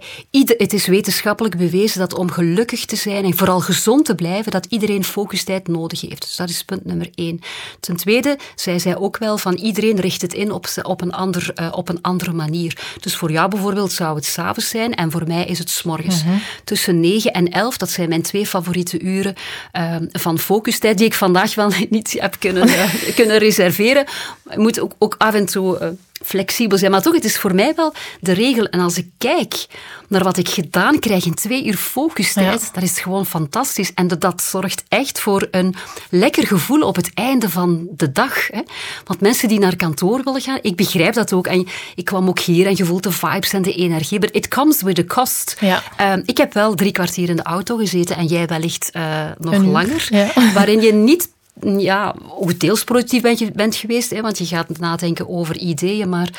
het 0.57 0.73
is 0.73 0.87
wetenschappelijk 0.87 1.57
bewezen 1.57 1.99
dat 1.99 2.15
om 2.15 2.31
gelukkig 2.31 2.85
te 2.85 2.97
zijn 2.97 3.25
en 3.25 3.37
vooral 3.37 3.61
gezond 3.61 4.05
te 4.05 4.15
blijven, 4.15 4.53
dat 4.53 4.67
iedereen 4.67 5.05
focustijd 5.05 5.69
nodig 5.69 6.01
heeft. 6.01 6.23
Dus 6.23 6.37
dat 6.37 6.49
is 6.49 6.65
punt 6.65 6.85
nummer 6.85 7.11
één. 7.15 7.41
Ten 7.81 7.97
tweede 7.97 8.39
zei 8.55 8.81
zij 8.81 8.97
ook 8.97 9.19
wel 9.19 9.39
van 9.39 9.55
iedereen 9.55 10.01
richt 10.01 10.23
het 10.23 10.35
in 10.35 10.53
op, 10.53 10.67
op, 10.83 11.01
een, 11.01 11.13
ander, 11.13 11.53
uh, 11.61 11.69
op 11.71 11.89
een 11.89 12.03
andere 12.03 12.33
manier. 12.33 12.97
Dus 13.01 13.17
voor 13.17 13.31
jou 13.31 13.49
bijvoorbeeld 13.49 13.93
zou 13.93 14.17
het 14.17 14.25
s'avonds 14.25 14.69
zijn 14.69 14.95
en 14.95 15.11
voor 15.11 15.27
mij 15.27 15.45
is 15.45 15.59
het 15.59 15.71
s'morgens. 15.71 16.25
Mm 16.25 16.31
-hmm. 16.31 16.41
Tussen 16.65 17.01
9 17.01 17.33
en 17.33 17.49
11, 17.49 17.77
dat 17.77 17.91
zijn 17.91 18.09
mijn 18.09 18.23
twee 18.23 18.47
favoriete 18.47 18.96
uren 19.03 19.35
uh, 19.73 19.97
van 20.13 20.39
focustijd, 20.39 20.99
die 20.99 21.07
ik 21.07 21.15
vandaag 21.15 21.55
wel 21.55 21.73
niet 21.91 22.17
heb 22.19 22.37
kunnen, 22.39 22.69
uh, 22.69 22.85
kunnen 23.15 23.39
reserveren. 23.39 24.05
Ik 24.51 24.57
moet 24.57 24.81
ook, 24.81 24.93
ook 24.99 25.15
af 25.19 25.35
en 25.35 25.47
toe 25.47 25.79
uh, 25.83 25.89
flexibel 26.25 26.79
zijn. 26.79 26.91
Maar 26.91 27.03
toch, 27.03 27.15
het 27.15 27.25
is 27.25 27.39
voor 27.39 27.55
mij 27.55 27.73
wel 27.77 27.95
de 28.21 28.33
regel. 28.33 28.65
En 28.65 28.81
als 28.81 28.99
ik 28.99 29.09
kijk 29.19 29.67
naar 30.09 30.23
wat 30.23 30.37
ik 30.37 30.49
gedaan 30.49 30.99
krijg 30.99 31.25
in 31.25 31.35
twee 31.35 31.67
uur 31.67 31.77
focustijd, 31.77 32.63
ja. 32.63 32.69
dat 32.73 32.83
is 32.83 33.01
gewoon 33.01 33.27
fantastisch. 33.27 33.95
En 33.95 34.09
dat 34.09 34.43
zorgt 34.43 34.85
echt 34.89 35.21
voor 35.21 35.49
een 35.51 35.75
lekker 36.11 36.47
gevoel 36.47 36.81
op 36.81 36.97
het 36.97 37.11
einde 37.15 37.51
van 37.51 37.87
de 37.91 38.13
dag. 38.13 38.47
Hè. 38.49 38.61
Want 39.05 39.21
mensen 39.21 39.49
die 39.49 39.59
naar 39.59 39.77
kantoor 39.77 40.21
willen 40.25 40.41
gaan, 40.41 40.59
ik 40.63 40.77
begrijp 40.77 41.15
dat 41.15 41.33
ook. 41.33 41.47
En 41.47 41.67
ik 41.95 42.05
kwam 42.05 42.29
ook 42.29 42.39
hier 42.39 42.67
en 42.67 42.77
je 42.77 42.85
voelt 42.85 43.03
de 43.03 43.13
vibes 43.13 43.53
en 43.53 43.63
de 43.63 43.75
energie. 43.75 44.19
But 44.19 44.35
it 44.35 44.49
comes 44.49 44.83
with 44.83 44.99
a 44.99 45.05
cost. 45.05 45.57
Ja. 45.61 45.83
Uh, 46.01 46.23
ik 46.25 46.37
heb 46.37 46.53
wel 46.53 46.75
drie 46.75 46.93
kwartier 46.93 47.29
in 47.29 47.37
de 47.37 47.43
auto 47.43 47.77
gezeten 47.77 48.17
en 48.17 48.27
jij 48.27 48.47
wellicht 48.47 48.91
uh, 48.93 49.25
nog 49.39 49.55
een 49.55 49.71
langer. 49.71 50.09
Ja. 50.11 50.53
Waarin 50.55 50.81
je 50.81 50.93
niet 50.93 51.29
ja, 51.61 52.15
ook 52.29 52.59
deels 52.59 52.85
productief 52.85 53.23
bent, 53.23 53.53
bent 53.53 53.77
geweest, 53.77 54.11
hè, 54.11 54.21
want 54.21 54.39
je 54.39 54.47
gaat 54.47 54.79
nadenken 54.79 55.29
over 55.29 55.57
ideeën, 55.57 56.09
maar 56.09 56.31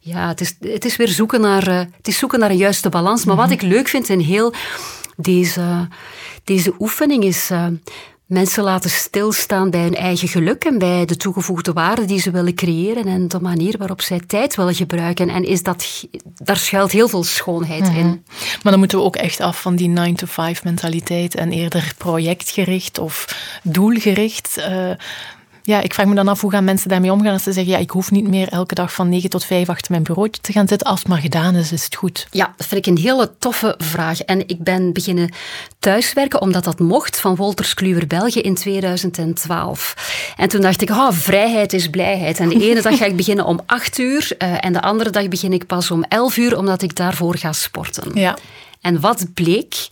ja, 0.00 0.28
het 0.28 0.40
is, 0.40 0.56
het 0.60 0.84
is 0.84 0.96
weer 0.96 1.08
zoeken 1.08 1.40
naar, 1.40 1.68
uh, 1.68 1.78
het 1.96 2.08
is 2.08 2.18
zoeken 2.18 2.38
naar 2.38 2.50
een 2.50 2.56
juiste 2.56 2.88
balans. 2.88 3.24
Maar 3.24 3.36
wat 3.36 3.50
ik 3.50 3.62
leuk 3.62 3.88
vind 3.88 4.08
in 4.08 4.20
heel 4.20 4.52
deze, 5.16 5.88
deze 6.44 6.74
oefening 6.78 7.24
is 7.24 7.50
uh, 7.50 7.66
mensen 8.32 8.64
laten 8.64 8.90
stilstaan 8.90 9.70
bij 9.70 9.82
hun 9.82 9.94
eigen 9.94 10.28
geluk 10.28 10.64
en 10.64 10.78
bij 10.78 11.04
de 11.04 11.16
toegevoegde 11.16 11.72
waarde 11.72 12.04
die 12.04 12.20
ze 12.20 12.30
willen 12.30 12.54
creëren 12.54 13.06
en 13.06 13.28
de 13.28 13.40
manier 13.40 13.78
waarop 13.78 14.00
zij 14.00 14.20
tijd 14.26 14.56
willen 14.56 14.74
gebruiken. 14.74 15.28
En 15.28 15.44
is 15.44 15.62
dat, 15.62 16.06
daar 16.34 16.56
schuilt 16.56 16.90
heel 16.90 17.08
veel 17.08 17.24
schoonheid 17.24 17.82
mm 17.82 17.88
-hmm. 17.88 17.98
in. 17.98 18.24
Maar 18.62 18.72
dan 18.72 18.78
moeten 18.78 18.98
we 18.98 19.04
ook 19.04 19.16
echt 19.16 19.40
af 19.40 19.60
van 19.60 19.76
die 19.76 19.90
9-to-5 19.98 20.62
mentaliteit 20.62 21.34
en 21.34 21.52
eerder 21.52 21.94
projectgericht 21.98 22.98
of 22.98 23.36
doelgericht. 23.62 24.58
Uh, 24.58 24.90
ja, 25.62 25.80
ik 25.80 25.94
vraag 25.94 26.06
me 26.06 26.14
dan 26.14 26.28
af 26.28 26.40
hoe 26.40 26.50
gaan 26.50 26.64
mensen 26.64 26.88
daarmee 26.88 27.12
omgaan 27.12 27.32
als 27.32 27.42
ze 27.42 27.52
zeggen, 27.52 27.72
ja, 27.72 27.78
ik 27.78 27.90
hoef 27.90 28.10
niet 28.10 28.28
meer 28.28 28.48
elke 28.48 28.74
dag 28.74 28.92
van 28.92 29.08
9 29.08 29.30
tot 29.30 29.44
5 29.44 29.68
achter 29.68 29.90
mijn 29.90 30.02
bureautje 30.02 30.40
te 30.40 30.52
gaan 30.52 30.68
zitten. 30.68 30.86
Als 30.86 30.98
het 30.98 31.08
maar 31.08 31.18
gedaan 31.18 31.54
is, 31.54 31.72
is 31.72 31.84
het 31.84 31.94
goed. 31.94 32.26
Ja, 32.30 32.54
dat 32.56 32.66
vind 32.66 32.86
ik 32.86 32.92
een 32.92 33.02
hele 33.02 33.30
toffe 33.38 33.74
vraag. 33.78 34.20
En 34.20 34.48
ik 34.48 34.58
ben 34.58 34.92
beginnen 34.92 35.32
thuiswerken 35.78 36.40
omdat 36.40 36.64
dat 36.64 36.78
mocht 36.78 37.20
van 37.20 37.36
Wolters 37.36 37.74
Kluwer 37.74 38.06
België 38.06 38.40
in 38.40 38.54
2012. 38.54 40.34
En 40.36 40.48
toen 40.48 40.60
dacht 40.60 40.82
ik, 40.82 40.90
oh, 40.90 41.10
vrijheid 41.10 41.72
is 41.72 41.90
blijheid. 41.90 42.38
En 42.38 42.48
de 42.48 42.68
ene 42.68 42.82
dag 42.82 42.96
ga 42.96 43.04
ik 43.04 43.16
beginnen 43.16 43.44
om 43.44 43.60
8 43.66 43.98
uur 43.98 44.34
uh, 44.38 44.64
en 44.64 44.72
de 44.72 44.82
andere 44.82 45.10
dag 45.10 45.28
begin 45.28 45.52
ik 45.52 45.66
pas 45.66 45.90
om 45.90 46.04
11 46.08 46.36
uur 46.36 46.58
omdat 46.58 46.82
ik 46.82 46.96
daarvoor 46.96 47.36
ga 47.36 47.52
sporten. 47.52 48.10
Ja. 48.14 48.36
En 48.82 49.00
wat 49.00 49.26
bleek? 49.34 49.88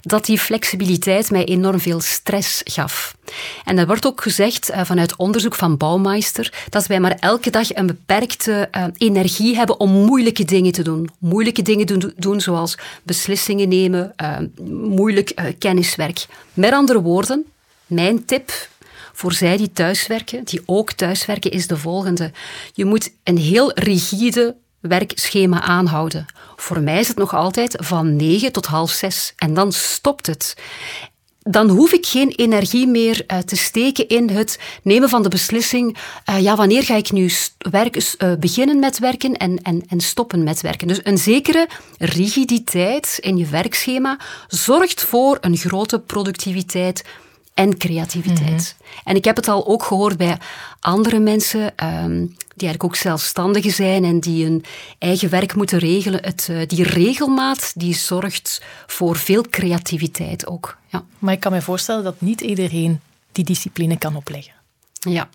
Dat 0.00 0.24
die 0.24 0.38
flexibiliteit 0.38 1.30
mij 1.30 1.44
enorm 1.44 1.80
veel 1.80 2.00
stress 2.00 2.60
gaf. 2.64 3.16
En 3.64 3.78
er 3.78 3.86
wordt 3.86 4.06
ook 4.06 4.22
gezegd 4.22 4.70
uh, 4.70 4.84
vanuit 4.84 5.16
onderzoek 5.16 5.54
van 5.54 5.76
Bouwmeister 5.76 6.66
dat 6.68 6.86
wij 6.86 7.00
maar 7.00 7.16
elke 7.20 7.50
dag 7.50 7.74
een 7.74 7.86
beperkte 7.86 8.68
uh, 8.72 8.84
energie 8.96 9.56
hebben 9.56 9.80
om 9.80 9.90
moeilijke 9.90 10.44
dingen 10.44 10.72
te 10.72 10.82
doen. 10.82 11.10
Moeilijke 11.18 11.62
dingen 11.62 11.86
doen, 11.86 12.12
doen 12.16 12.40
zoals 12.40 12.78
beslissingen 13.02 13.68
nemen, 13.68 14.14
uh, 14.22 14.38
moeilijk 14.70 15.54
kenniswerk. 15.58 16.26
Met 16.54 16.72
andere 16.72 17.02
woorden, 17.02 17.44
mijn 17.86 18.24
tip 18.24 18.70
voor 19.12 19.32
zij 19.32 19.56
die 19.56 19.72
thuiswerken, 19.72 20.44
die 20.44 20.62
ook 20.66 20.92
thuiswerken, 20.92 21.50
is 21.50 21.66
de 21.66 21.76
volgende. 21.76 22.30
Je 22.72 22.84
moet 22.84 23.12
een 23.24 23.38
heel 23.38 23.72
rigide 23.74 24.56
werkschema 24.82 25.60
aanhouden. 25.60 26.26
Voor 26.56 26.80
mij 26.80 27.00
is 27.00 27.08
het 27.08 27.16
nog 27.16 27.34
altijd 27.34 27.76
van 27.80 28.16
9 28.16 28.52
tot 28.52 28.66
half 28.66 28.90
6 28.90 29.32
en 29.36 29.54
dan 29.54 29.72
stopt 29.72 30.26
het. 30.26 30.56
Dan 31.44 31.68
hoef 31.68 31.92
ik 31.92 32.06
geen 32.06 32.28
energie 32.28 32.86
meer 32.86 33.24
uh, 33.26 33.38
te 33.38 33.56
steken 33.56 34.08
in 34.08 34.30
het 34.30 34.58
nemen 34.82 35.08
van 35.08 35.22
de 35.22 35.28
beslissing. 35.28 35.96
Uh, 36.30 36.40
ja, 36.40 36.56
wanneer 36.56 36.82
ga 36.82 36.94
ik 36.94 37.12
nu 37.12 37.30
werk, 37.70 37.96
uh, 37.96 38.32
beginnen 38.38 38.78
met 38.78 38.98
werken 38.98 39.36
en, 39.36 39.62
en, 39.62 39.82
en 39.88 40.00
stoppen 40.00 40.42
met 40.42 40.60
werken? 40.60 40.88
Dus 40.88 41.00
een 41.02 41.18
zekere 41.18 41.68
rigiditeit 41.98 43.18
in 43.20 43.36
je 43.36 43.46
werkschema 43.46 44.18
zorgt 44.48 45.02
voor 45.02 45.38
een 45.40 45.56
grote 45.56 46.00
productiviteit 46.00 47.04
en 47.54 47.76
creativiteit. 47.78 48.76
Mm 48.78 48.86
-hmm. 48.86 49.00
En 49.04 49.16
ik 49.16 49.24
heb 49.24 49.36
het 49.36 49.48
al 49.48 49.66
ook 49.66 49.82
gehoord 49.82 50.16
bij 50.16 50.38
andere 50.80 51.18
mensen. 51.18 51.60
Um, 51.60 52.36
die 52.62 52.68
eigenlijk 52.68 52.84
ook 52.84 52.96
zelfstandigen 52.96 53.70
zijn 53.70 54.04
en 54.04 54.20
die 54.20 54.44
hun 54.44 54.64
eigen 54.98 55.30
werk 55.30 55.54
moeten 55.54 55.78
regelen. 55.78 56.22
Het, 56.22 56.48
uh, 56.50 56.66
die 56.66 56.82
regelmaat 56.82 57.72
die 57.74 57.94
zorgt 57.94 58.62
voor 58.86 59.16
veel 59.16 59.42
creativiteit 59.50 60.46
ook. 60.46 60.76
Ja. 60.88 61.04
Maar 61.18 61.34
ik 61.34 61.40
kan 61.40 61.52
me 61.52 61.62
voorstellen 61.62 62.04
dat 62.04 62.20
niet 62.20 62.40
iedereen 62.40 63.00
die 63.32 63.44
discipline 63.44 63.98
kan 63.98 64.16
opleggen. 64.16 64.52
Ja. 65.00 65.28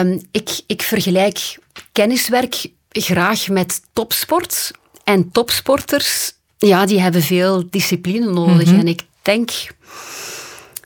Um, 0.00 0.22
ik, 0.30 0.60
ik 0.66 0.82
vergelijk 0.82 1.58
kenniswerk 1.92 2.66
graag 2.90 3.48
met 3.48 3.82
topsport. 3.92 4.70
En 5.04 5.30
topsporters, 5.30 6.32
ja, 6.58 6.86
die 6.86 7.00
hebben 7.00 7.22
veel 7.22 7.64
discipline 7.70 8.30
nodig. 8.30 8.66
Mm 8.66 8.72
-hmm. 8.72 8.80
En 8.80 8.88
ik 8.88 9.02
denk 9.22 9.50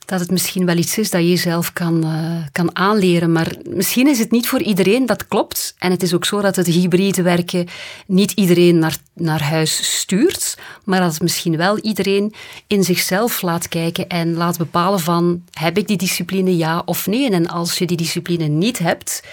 dat 0.09 0.19
het 0.19 0.31
misschien 0.31 0.65
wel 0.65 0.77
iets 0.77 0.97
is 0.97 1.09
dat 1.09 1.21
je 1.21 1.29
jezelf 1.29 1.73
kan, 1.73 2.05
uh, 2.05 2.35
kan 2.51 2.75
aanleren. 2.75 3.31
Maar 3.31 3.55
misschien 3.63 4.07
is 4.07 4.19
het 4.19 4.31
niet 4.31 4.47
voor 4.47 4.61
iedereen, 4.61 5.05
dat 5.05 5.27
klopt. 5.27 5.75
En 5.77 5.91
het 5.91 6.03
is 6.03 6.13
ook 6.13 6.25
zo 6.25 6.41
dat 6.41 6.55
het 6.55 6.67
hybride 6.67 7.21
werken 7.21 7.67
niet 8.07 8.31
iedereen 8.31 8.79
naar, 8.79 8.97
naar 9.13 9.41
huis 9.41 9.99
stuurt, 9.99 10.57
maar 10.83 10.99
dat 10.99 11.11
het 11.11 11.21
misschien 11.21 11.57
wel 11.57 11.79
iedereen 11.79 12.33
in 12.67 12.83
zichzelf 12.83 13.41
laat 13.41 13.67
kijken 13.67 14.07
en 14.07 14.33
laat 14.33 14.57
bepalen 14.57 14.99
van, 14.99 15.43
heb 15.53 15.77
ik 15.77 15.87
die 15.87 15.97
discipline 15.97 16.57
ja 16.57 16.81
of 16.85 17.07
nee? 17.07 17.29
En 17.29 17.47
als 17.47 17.77
je 17.77 17.85
die 17.85 17.97
discipline 17.97 18.47
niet 18.47 18.79
hebt, 18.79 19.23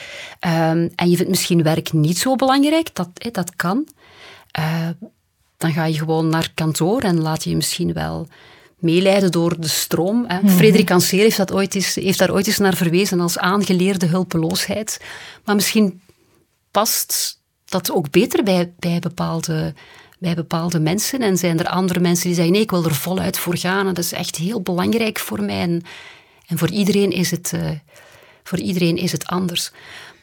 um, 0.41 0.93
en 0.95 1.11
je 1.11 1.17
vindt 1.17 1.31
misschien 1.31 1.62
werk 1.62 1.93
niet 1.93 2.19
zo 2.19 2.35
belangrijk, 2.35 2.95
dat, 2.95 3.09
eh, 3.15 3.33
dat 3.33 3.57
kan, 3.57 3.87
uh, 4.59 4.89
dan 5.57 5.73
ga 5.73 5.85
je 5.85 5.99
gewoon 5.99 6.29
naar 6.29 6.51
kantoor 6.55 7.01
en 7.01 7.21
laat 7.21 7.45
je 7.45 7.57
misschien 7.57 7.93
wel 7.93 8.29
meeleiden 8.77 9.33
door 9.33 9.61
de 9.61 9.69
stroom. 9.69 10.25
Hè. 10.29 10.41
Mm 10.41 10.47
-hmm. 10.47 10.57
Frederik 10.57 10.91
Anseer 10.91 11.23
heeft, 11.23 11.37
dat 11.37 11.53
ooit 11.53 11.75
eens, 11.75 11.95
heeft 11.95 12.19
daar 12.19 12.33
ooit 12.33 12.47
eens 12.47 12.59
naar 12.59 12.75
verwezen 12.75 13.21
als 13.21 13.39
aangeleerde 13.39 14.07
hulpeloosheid. 14.07 15.01
Maar 15.45 15.55
misschien 15.55 16.01
past 16.71 17.41
dat 17.65 17.93
ook 17.93 18.11
beter 18.11 18.43
bij, 18.45 18.73
bij 18.79 18.99
bepaalde 18.99 19.75
bij 20.19 20.35
bepaalde 20.35 20.81
mensen. 20.81 21.21
En 21.21 21.37
zijn 21.37 21.59
er 21.59 21.69
andere 21.69 22.01
mensen 22.01 22.27
die 22.27 22.35
zeggen, 22.35 22.53
nee, 22.53 22.62
ik 22.62 22.71
wil 22.71 22.85
er 22.85 22.95
voluit 22.95 23.39
voor 23.39 23.57
gaan. 23.57 23.87
En 23.87 23.95
dat 23.95 24.05
is 24.05 24.12
echt 24.12 24.37
heel 24.37 24.61
belangrijk 24.61 25.19
voor 25.19 25.43
mij. 25.43 25.61
En, 25.61 25.83
en 26.47 26.59
voor, 26.59 26.71
iedereen 26.71 27.11
is 27.11 27.31
het, 27.31 27.53
uh, 27.55 27.71
voor 28.43 28.59
iedereen 28.59 28.97
is 28.97 29.12
het 29.12 29.27
anders. 29.27 29.71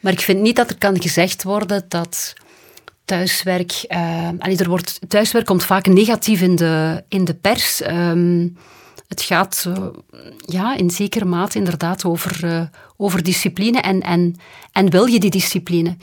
Maar 0.00 0.12
ik 0.12 0.20
vind 0.20 0.40
niet 0.40 0.56
dat 0.56 0.70
er 0.70 0.78
kan 0.78 1.02
gezegd 1.02 1.42
worden 1.42 1.84
dat 1.88 2.34
thuiswerk... 3.04 3.84
Uh, 3.88 4.60
er 4.60 4.68
wordt, 4.68 5.00
thuiswerk 5.08 5.46
komt 5.46 5.64
vaak 5.64 5.86
negatief 5.86 6.40
in 6.40 6.56
de, 6.56 7.04
in 7.08 7.24
de 7.24 7.34
pers. 7.34 7.82
Um, 7.86 8.56
het 9.08 9.22
gaat 9.22 9.64
uh, 9.68 9.86
ja, 10.46 10.76
in 10.76 10.90
zekere 10.90 11.24
mate 11.24 11.58
inderdaad 11.58 12.04
over, 12.04 12.44
uh, 12.44 12.62
over 12.96 13.22
discipline 13.22 13.80
en, 13.80 14.00
en, 14.00 14.36
en 14.72 14.90
wil 14.90 15.04
je 15.04 15.20
die 15.20 15.30
discipline. 15.30 15.96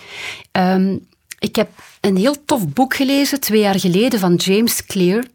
Um, 0.52 1.08
ik 1.40 1.56
heb 1.56 1.70
een 2.02 2.18
heel 2.18 2.46
tof 2.46 2.68
boek 2.68 2.96
gelezen 2.96 3.40
twee 3.40 3.62
jaar 3.62 3.80
geleden 3.80 4.20
van 4.20 4.36
James 4.36 4.86
Clear. 4.86 5.26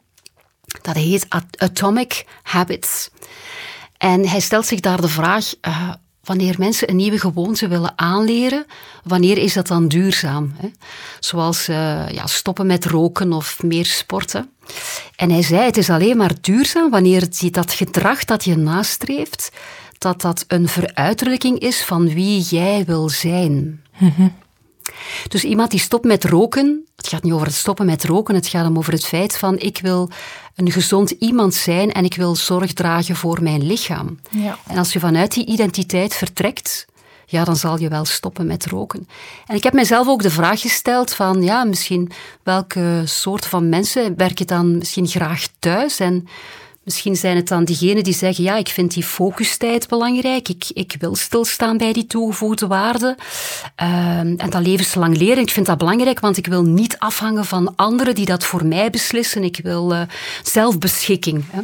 Dat 0.82 0.94
heet 0.94 1.26
Atomic 1.56 2.24
Habits. 2.42 3.10
En 3.98 4.28
hij 4.28 4.40
stelt 4.40 4.66
zich 4.66 4.80
daar 4.80 5.00
de 5.00 5.08
vraag: 5.08 5.52
wanneer 6.26 6.54
mensen 6.58 6.90
een 6.90 6.96
nieuwe 6.96 7.18
gewoonte 7.18 7.68
willen 7.68 7.92
aanleren, 7.96 8.66
wanneer 9.04 9.38
is 9.38 9.54
dat 9.54 9.66
dan 9.66 9.88
duurzaam? 9.88 10.54
Hè? 10.56 10.68
Zoals 11.20 11.68
uh, 11.68 12.08
ja, 12.08 12.26
stoppen 12.26 12.66
met 12.66 12.84
roken 12.84 13.32
of 13.32 13.62
meer 13.62 13.84
sporten. 13.84 14.50
En 15.16 15.30
hij 15.30 15.42
zei: 15.42 15.64
het 15.64 15.76
is 15.76 15.90
alleen 15.90 16.16
maar 16.16 16.32
duurzaam 16.40 16.90
wanneer 16.90 17.28
dat 17.50 17.72
gedrag 17.72 18.24
dat 18.24 18.44
je 18.44 18.56
nastreeft, 18.56 19.52
dat 19.98 20.20
dat 20.20 20.44
een 20.48 20.68
veruiterlijking 20.68 21.58
is 21.58 21.82
van 21.82 22.08
wie 22.14 22.40
jij 22.40 22.84
wil 22.84 23.08
zijn. 23.08 23.82
Mm 23.98 24.44
dus 25.28 25.44
iemand 25.44 25.70
die 25.70 25.80
stopt 25.80 26.04
met 26.04 26.24
roken, 26.24 26.86
het 26.96 27.08
gaat 27.08 27.22
niet 27.22 27.32
over 27.32 27.46
het 27.46 27.56
stoppen 27.56 27.86
met 27.86 28.04
roken, 28.04 28.34
het 28.34 28.46
gaat 28.46 28.68
om 28.68 28.78
over 28.78 28.92
het 28.92 29.06
feit 29.06 29.38
van 29.38 29.58
ik 29.58 29.78
wil 29.82 30.10
een 30.54 30.70
gezond 30.70 31.10
iemand 31.10 31.54
zijn 31.54 31.92
en 31.92 32.04
ik 32.04 32.14
wil 32.14 32.36
zorg 32.36 32.72
dragen 32.72 33.16
voor 33.16 33.42
mijn 33.42 33.66
lichaam. 33.66 34.18
Ja. 34.30 34.58
En 34.66 34.78
als 34.78 34.92
je 34.92 35.00
vanuit 35.00 35.34
die 35.34 35.46
identiteit 35.46 36.14
vertrekt, 36.14 36.86
ja, 37.26 37.44
dan 37.44 37.56
zal 37.56 37.78
je 37.78 37.88
wel 37.88 38.04
stoppen 38.04 38.46
met 38.46 38.66
roken. 38.66 39.08
En 39.46 39.56
ik 39.56 39.62
heb 39.62 39.72
mezelf 39.72 40.08
ook 40.08 40.22
de 40.22 40.30
vraag 40.30 40.60
gesteld 40.60 41.14
van, 41.14 41.42
ja, 41.42 41.64
misschien 41.64 42.10
welke 42.42 43.02
soort 43.04 43.46
van 43.46 43.68
mensen 43.68 44.16
werk 44.16 44.38
je 44.38 44.44
dan 44.44 44.78
misschien 44.78 45.06
graag 45.06 45.46
thuis 45.58 46.00
en 46.00 46.28
Misschien 46.86 47.16
zijn 47.16 47.36
het 47.36 47.48
dan 47.48 47.64
diegenen 47.64 48.04
die 48.04 48.14
zeggen, 48.14 48.44
ja, 48.44 48.56
ik 48.56 48.68
vind 48.68 48.94
die 48.94 49.02
focustijd 49.02 49.88
belangrijk, 49.88 50.48
ik, 50.48 50.64
ik 50.72 50.96
wil 50.98 51.14
stilstaan 51.14 51.76
bij 51.76 51.92
die 51.92 52.06
toegevoegde 52.06 52.66
waarde. 52.66 53.16
Uh, 53.82 54.18
en 54.18 54.36
dat 54.36 54.66
levenslang 54.66 55.16
leren, 55.16 55.42
ik 55.42 55.50
vind 55.50 55.66
dat 55.66 55.78
belangrijk, 55.78 56.20
want 56.20 56.36
ik 56.36 56.46
wil 56.46 56.62
niet 56.62 56.98
afhangen 56.98 57.44
van 57.44 57.72
anderen 57.76 58.14
die 58.14 58.24
dat 58.24 58.44
voor 58.44 58.66
mij 58.66 58.90
beslissen. 58.90 59.44
Ik 59.44 59.60
wil 59.62 59.92
uh, 59.92 60.02
zelfbeschikking. 60.42 61.44
Hè. 61.50 61.60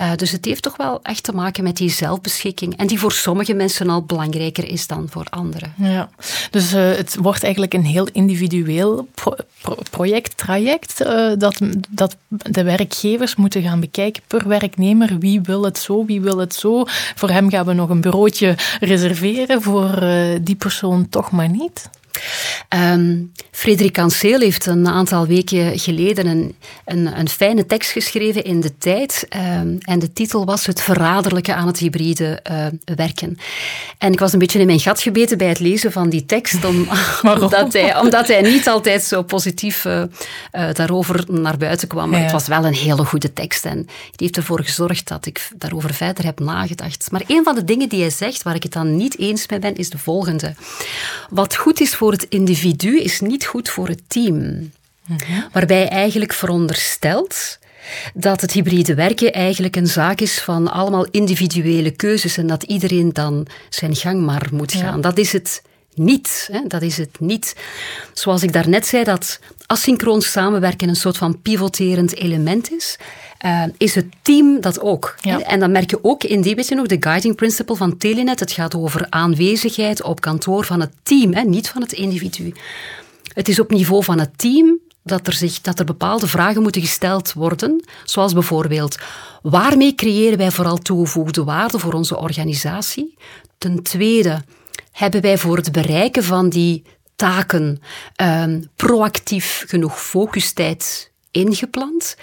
Uh, 0.00 0.14
dus 0.16 0.30
het 0.30 0.44
heeft 0.44 0.62
toch 0.62 0.76
wel 0.76 1.00
echt 1.02 1.22
te 1.22 1.32
maken 1.32 1.64
met 1.64 1.76
die 1.76 1.90
zelfbeschikking. 1.90 2.76
En 2.76 2.86
die 2.86 2.98
voor 2.98 3.12
sommige 3.12 3.54
mensen 3.54 3.90
al 3.90 4.02
belangrijker 4.02 4.68
is 4.68 4.86
dan 4.86 5.06
voor 5.10 5.26
anderen. 5.30 5.74
Ja, 5.76 6.10
dus 6.50 6.74
uh, 6.74 6.90
het 6.90 7.16
wordt 7.20 7.42
eigenlijk 7.42 7.74
een 7.74 7.84
heel 7.84 8.08
individueel 8.12 9.08
pro 9.14 9.34
pro 9.60 9.76
project, 9.90 10.36
traject, 10.36 11.02
uh, 11.02 11.32
dat, 11.38 11.60
dat 11.88 12.16
de 12.28 12.62
werkgevers 12.62 13.36
moeten 13.36 13.62
gaan 13.62 13.80
bekijken 13.80 14.22
per 14.26 14.48
werknemer. 14.48 15.18
Wie 15.18 15.40
wil 15.40 15.64
het 15.64 15.78
zo, 15.78 16.04
wie 16.04 16.20
wil 16.20 16.38
het 16.38 16.54
zo. 16.54 16.84
Voor 17.14 17.30
hem 17.30 17.50
gaan 17.50 17.66
we 17.66 17.72
nog 17.72 17.88
een 17.88 18.00
bureautje 18.00 18.54
reserveren, 18.80 19.62
voor 19.62 20.04
die 20.42 20.56
persoon 20.56 21.08
toch 21.08 21.30
maar 21.30 21.48
niet. 21.48 21.90
Um, 22.68 23.32
Frederik 23.50 23.98
Anseel 23.98 24.40
heeft 24.40 24.66
een 24.66 24.88
aantal 24.88 25.26
weken 25.26 25.78
geleden 25.78 26.26
een, 26.26 26.54
een, 26.84 27.18
een 27.18 27.28
fijne 27.28 27.66
tekst 27.66 27.90
geschreven 27.90 28.44
in 28.44 28.60
de 28.60 28.78
tijd. 28.78 29.26
Um, 29.36 29.78
en 29.80 29.98
de 29.98 30.12
titel 30.12 30.44
was 30.44 30.66
Het 30.66 30.82
verraderlijke 30.82 31.54
aan 31.54 31.66
het 31.66 31.78
hybride 31.78 32.42
uh, 32.50 32.66
werken. 32.96 33.38
En 33.98 34.12
ik 34.12 34.18
was 34.18 34.32
een 34.32 34.38
beetje 34.38 34.58
in 34.58 34.66
mijn 34.66 34.80
gat 34.80 35.00
gebeten 35.00 35.38
bij 35.38 35.48
het 35.48 35.58
lezen 35.58 35.92
van 35.92 36.08
die 36.08 36.26
tekst, 36.26 36.64
om, 36.64 36.88
omdat, 37.40 37.72
hij, 37.72 37.98
omdat 37.98 38.28
hij 38.28 38.42
niet 38.42 38.68
altijd 38.68 39.02
zo 39.02 39.22
positief 39.22 39.84
uh, 39.84 40.02
uh, 40.02 40.72
daarover 40.72 41.24
naar 41.28 41.56
buiten 41.56 41.88
kwam. 41.88 42.10
Maar 42.10 42.18
ja. 42.18 42.24
het 42.24 42.32
was 42.32 42.46
wel 42.46 42.64
een 42.64 42.74
hele 42.74 43.04
goede 43.04 43.32
tekst. 43.32 43.64
En 43.64 43.76
die 43.76 43.86
heeft 44.16 44.36
ervoor 44.36 44.64
gezorgd 44.64 45.08
dat 45.08 45.26
ik 45.26 45.48
daarover 45.56 45.94
verder 45.94 46.24
heb 46.24 46.40
nagedacht. 46.40 47.10
Maar 47.10 47.22
een 47.26 47.44
van 47.44 47.54
de 47.54 47.64
dingen 47.64 47.88
die 47.88 48.00
hij 48.00 48.10
zegt, 48.10 48.42
waar 48.42 48.54
ik 48.54 48.62
het 48.62 48.72
dan 48.72 48.96
niet 48.96 49.18
eens 49.18 49.48
mee 49.48 49.58
ben, 49.58 49.74
is 49.74 49.90
de 49.90 49.98
volgende. 49.98 50.54
Wat 51.30 51.56
goed 51.56 51.80
is 51.80 51.94
voor 51.94 52.05
voor 52.06 52.14
het 52.14 52.26
individu 52.28 53.00
is 53.00 53.20
niet 53.20 53.46
goed 53.46 53.68
voor 53.68 53.88
het 53.88 54.02
team. 54.06 54.36
Mhm. 55.06 55.22
Waarbij 55.52 55.88
eigenlijk 55.88 56.32
veronderstelt 56.32 57.58
dat 58.14 58.40
het 58.40 58.52
hybride 58.52 58.94
werken 58.94 59.32
eigenlijk 59.32 59.76
een 59.76 59.86
zaak 59.86 60.20
is 60.20 60.40
van 60.40 60.70
allemaal 60.70 61.06
individuele 61.10 61.90
keuzes 61.90 62.36
en 62.36 62.46
dat 62.46 62.62
iedereen 62.62 63.12
dan 63.12 63.46
zijn 63.68 63.96
gang 63.96 64.24
maar 64.24 64.48
moet 64.52 64.72
gaan. 64.72 65.00
Dat 65.00 65.18
is 65.18 65.32
het 65.32 65.62
niet. 65.98 66.48
Hè? 66.52 66.60
Dat 66.66 66.82
is 66.82 66.96
het 66.96 67.20
niet. 67.20 67.56
Zoals 68.12 68.42
ik 68.42 68.52
daarnet 68.52 68.86
zei, 68.86 69.04
dat 69.04 69.40
asynchroon 69.66 70.22
samenwerken 70.22 70.88
een 70.88 70.96
soort 70.96 71.16
van 71.16 71.42
pivoterend 71.42 72.16
element 72.16 72.72
is, 72.72 72.98
uh, 73.44 73.62
is 73.78 73.94
het 73.94 74.06
team 74.22 74.60
dat 74.60 74.80
ook. 74.80 75.16
En 75.46 75.60
dan 75.60 75.70
merk 75.70 75.90
je 75.90 76.04
ook 76.04 76.24
in 76.24 76.40
die, 76.40 76.54
weet 76.54 76.68
je 76.68 76.74
nog, 76.74 76.86
de 76.86 76.96
guiding 77.00 77.34
principle 77.34 77.76
van 77.76 77.96
Telenet. 77.96 78.40
Het 78.40 78.52
gaat 78.52 78.74
over 78.74 79.06
aanwezigheid 79.10 80.02
op 80.02 80.20
kantoor 80.20 80.64
van 80.64 80.80
het 80.80 80.92
team, 81.02 81.34
hè, 81.34 81.42
niet 81.42 81.68
van 81.68 81.82
het 81.82 81.92
individu. 81.92 82.54
Het 83.32 83.48
is 83.48 83.60
op 83.60 83.70
niveau 83.70 84.04
van 84.04 84.18
het 84.18 84.38
team 84.38 84.78
dat 85.06 85.26
er, 85.26 85.32
zich, 85.32 85.60
dat 85.60 85.78
er 85.78 85.84
bepaalde 85.84 86.26
vragen 86.26 86.62
moeten 86.62 86.80
gesteld 86.80 87.32
worden, 87.32 87.84
zoals 88.04 88.32
bijvoorbeeld, 88.32 88.96
waarmee 89.42 89.94
creëren 89.94 90.38
wij 90.38 90.50
vooral 90.50 90.78
toegevoegde 90.78 91.44
waarde 91.44 91.78
voor 91.78 91.92
onze 91.92 92.16
organisatie? 92.16 93.16
Ten 93.58 93.82
tweede, 93.82 94.42
hebben 94.96 95.20
wij 95.20 95.38
voor 95.38 95.56
het 95.56 95.72
bereiken 95.72 96.24
van 96.24 96.48
die 96.48 96.82
taken 97.16 97.80
um, 98.22 98.70
proactief 98.76 99.64
genoeg 99.66 100.02
focustijd 100.02 101.10
ingepland? 101.30 102.16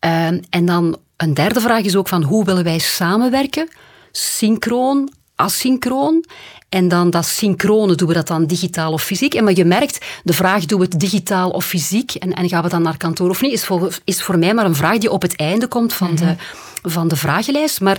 Um, 0.00 0.40
en 0.50 0.64
dan 0.64 0.98
een 1.16 1.34
derde 1.34 1.60
vraag 1.60 1.82
is 1.82 1.96
ook 1.96 2.08
van 2.08 2.22
hoe 2.22 2.44
willen 2.44 2.64
wij 2.64 2.78
samenwerken? 2.78 3.68
Synchroon, 4.12 5.12
asynchroon. 5.34 6.24
En 6.68 6.88
dan 6.88 7.10
dat 7.10 7.26
synchrone, 7.26 7.94
doen 7.94 8.08
we 8.08 8.14
dat 8.14 8.26
dan 8.26 8.46
digitaal 8.46 8.92
of 8.92 9.02
fysiek? 9.02 9.34
En 9.34 9.44
maar 9.44 9.56
je 9.56 9.64
merkt, 9.64 10.04
de 10.24 10.32
vraag, 10.32 10.64
doen 10.64 10.78
we 10.78 10.84
het 10.84 11.00
digitaal 11.00 11.50
of 11.50 11.64
fysiek? 11.64 12.14
En, 12.14 12.32
en 12.32 12.48
gaan 12.48 12.62
we 12.62 12.68
dan 12.68 12.82
naar 12.82 12.96
kantoor 12.96 13.28
of 13.28 13.40
niet? 13.40 13.52
Is 13.52 13.64
voor, 13.64 13.98
is 14.04 14.22
voor 14.22 14.38
mij 14.38 14.54
maar 14.54 14.64
een 14.64 14.74
vraag 14.74 14.98
die 14.98 15.10
op 15.10 15.22
het 15.22 15.36
einde 15.36 15.66
komt 15.66 15.92
van, 15.92 16.14
de, 16.14 16.24
mhm. 16.24 16.34
van 16.82 17.08
de 17.08 17.16
vragenlijst. 17.16 17.80
Maar 17.80 17.98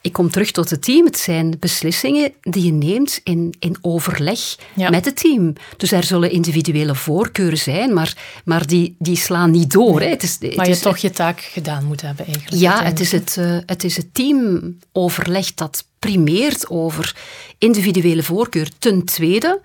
ik 0.00 0.12
kom 0.12 0.30
terug 0.30 0.50
tot 0.50 0.70
het 0.70 0.82
team. 0.82 1.04
Het 1.04 1.18
zijn 1.18 1.56
beslissingen 1.58 2.32
die 2.40 2.64
je 2.64 2.72
neemt 2.72 3.20
in, 3.24 3.54
in 3.58 3.76
overleg 3.80 4.40
met 4.74 5.04
het 5.04 5.16
team. 5.16 5.52
Dus 5.76 5.92
er 5.92 6.04
zullen 6.04 6.30
individuele 6.30 6.94
voorkeuren 6.94 7.58
zijn, 7.58 7.94
maar, 7.94 8.16
maar 8.44 8.66
die, 8.66 8.94
die 8.98 9.16
slaan 9.16 9.50
niet 9.50 9.70
door. 9.70 10.00
Hè. 10.00 10.08
Het 10.08 10.22
is, 10.22 10.36
het 10.40 10.56
maar 10.56 10.66
je 10.66 10.72
is, 10.72 10.80
toch 10.80 10.96
je 10.96 11.10
taak 11.10 11.40
gedaan 11.40 11.84
moet 11.84 12.00
hebben 12.00 12.26
eigenlijk. 12.26 12.62
Ja, 12.62 12.82
het 12.82 13.00
is 13.00 13.12
het, 13.12 13.36
uh, 13.38 13.58
het 13.66 13.84
is 13.84 13.96
het 13.96 14.14
teamoverleg 14.14 15.54
dat 15.54 15.84
primeert 15.98 16.70
over 16.70 17.16
individuele 17.58 18.22
voorkeur. 18.22 18.68
Ten 18.78 19.04
tweede 19.04 19.60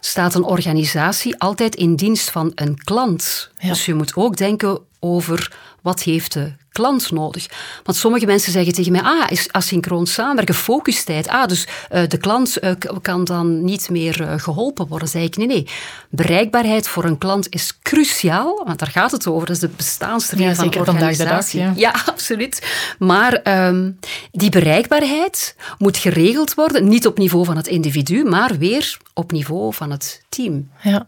staat 0.00 0.34
een 0.34 0.44
organisatie 0.44 1.38
altijd 1.38 1.74
in 1.74 1.96
dienst 1.96 2.30
van 2.30 2.52
een 2.54 2.78
klant. 2.84 3.50
Dus 3.62 3.84
je 3.84 3.94
moet 3.94 4.14
ook 4.14 4.36
denken 4.36 4.78
over 5.00 5.56
wat 5.82 6.02
heeft 6.02 6.32
de 6.32 6.52
klant 6.72 7.10
nodig. 7.10 7.46
Want 7.84 7.98
sommige 7.98 8.26
mensen 8.26 8.52
zeggen 8.52 8.72
tegen 8.72 8.92
mij, 8.92 9.02
ah, 9.02 9.30
is 9.30 9.52
asynchroon 9.52 10.06
samenwerken, 10.06 10.54
focustijd. 10.54 11.28
Ah, 11.28 11.46
dus 11.46 11.66
uh, 11.92 12.02
de 12.08 12.16
klant 12.16 12.56
uh, 12.60 12.70
kan 13.02 13.24
dan 13.24 13.64
niet 13.64 13.90
meer 13.90 14.20
uh, 14.20 14.32
geholpen 14.36 14.86
worden. 14.86 15.08
Zeg 15.08 15.22
ik, 15.22 15.36
nee, 15.36 15.46
nee. 15.46 15.66
Bereikbaarheid 16.08 16.88
voor 16.88 17.04
een 17.04 17.18
klant 17.18 17.46
is 17.48 17.78
cruciaal, 17.82 18.62
want 18.66 18.78
daar 18.78 18.90
gaat 18.90 19.10
het 19.10 19.26
over. 19.26 19.46
Dat 19.46 19.56
is 19.56 19.62
de 19.62 19.68
bestaansreden 19.76 20.46
ja, 20.46 20.54
van 20.54 20.70
de 20.70 20.78
organisatie. 20.78 21.60
Dag, 21.60 21.76
ja. 21.76 21.92
ja. 21.92 22.04
absoluut. 22.12 22.66
Maar 22.98 23.66
um, 23.68 23.98
die 24.32 24.50
bereikbaarheid 24.50 25.56
moet 25.78 25.96
geregeld 25.96 26.54
worden, 26.54 26.88
niet 26.88 27.06
op 27.06 27.18
niveau 27.18 27.44
van 27.44 27.56
het 27.56 27.66
individu, 27.66 28.24
maar 28.24 28.58
weer 28.58 28.98
op 29.14 29.32
niveau 29.32 29.74
van 29.74 29.90
het 29.90 30.22
team. 30.28 30.70
Ja. 30.82 31.06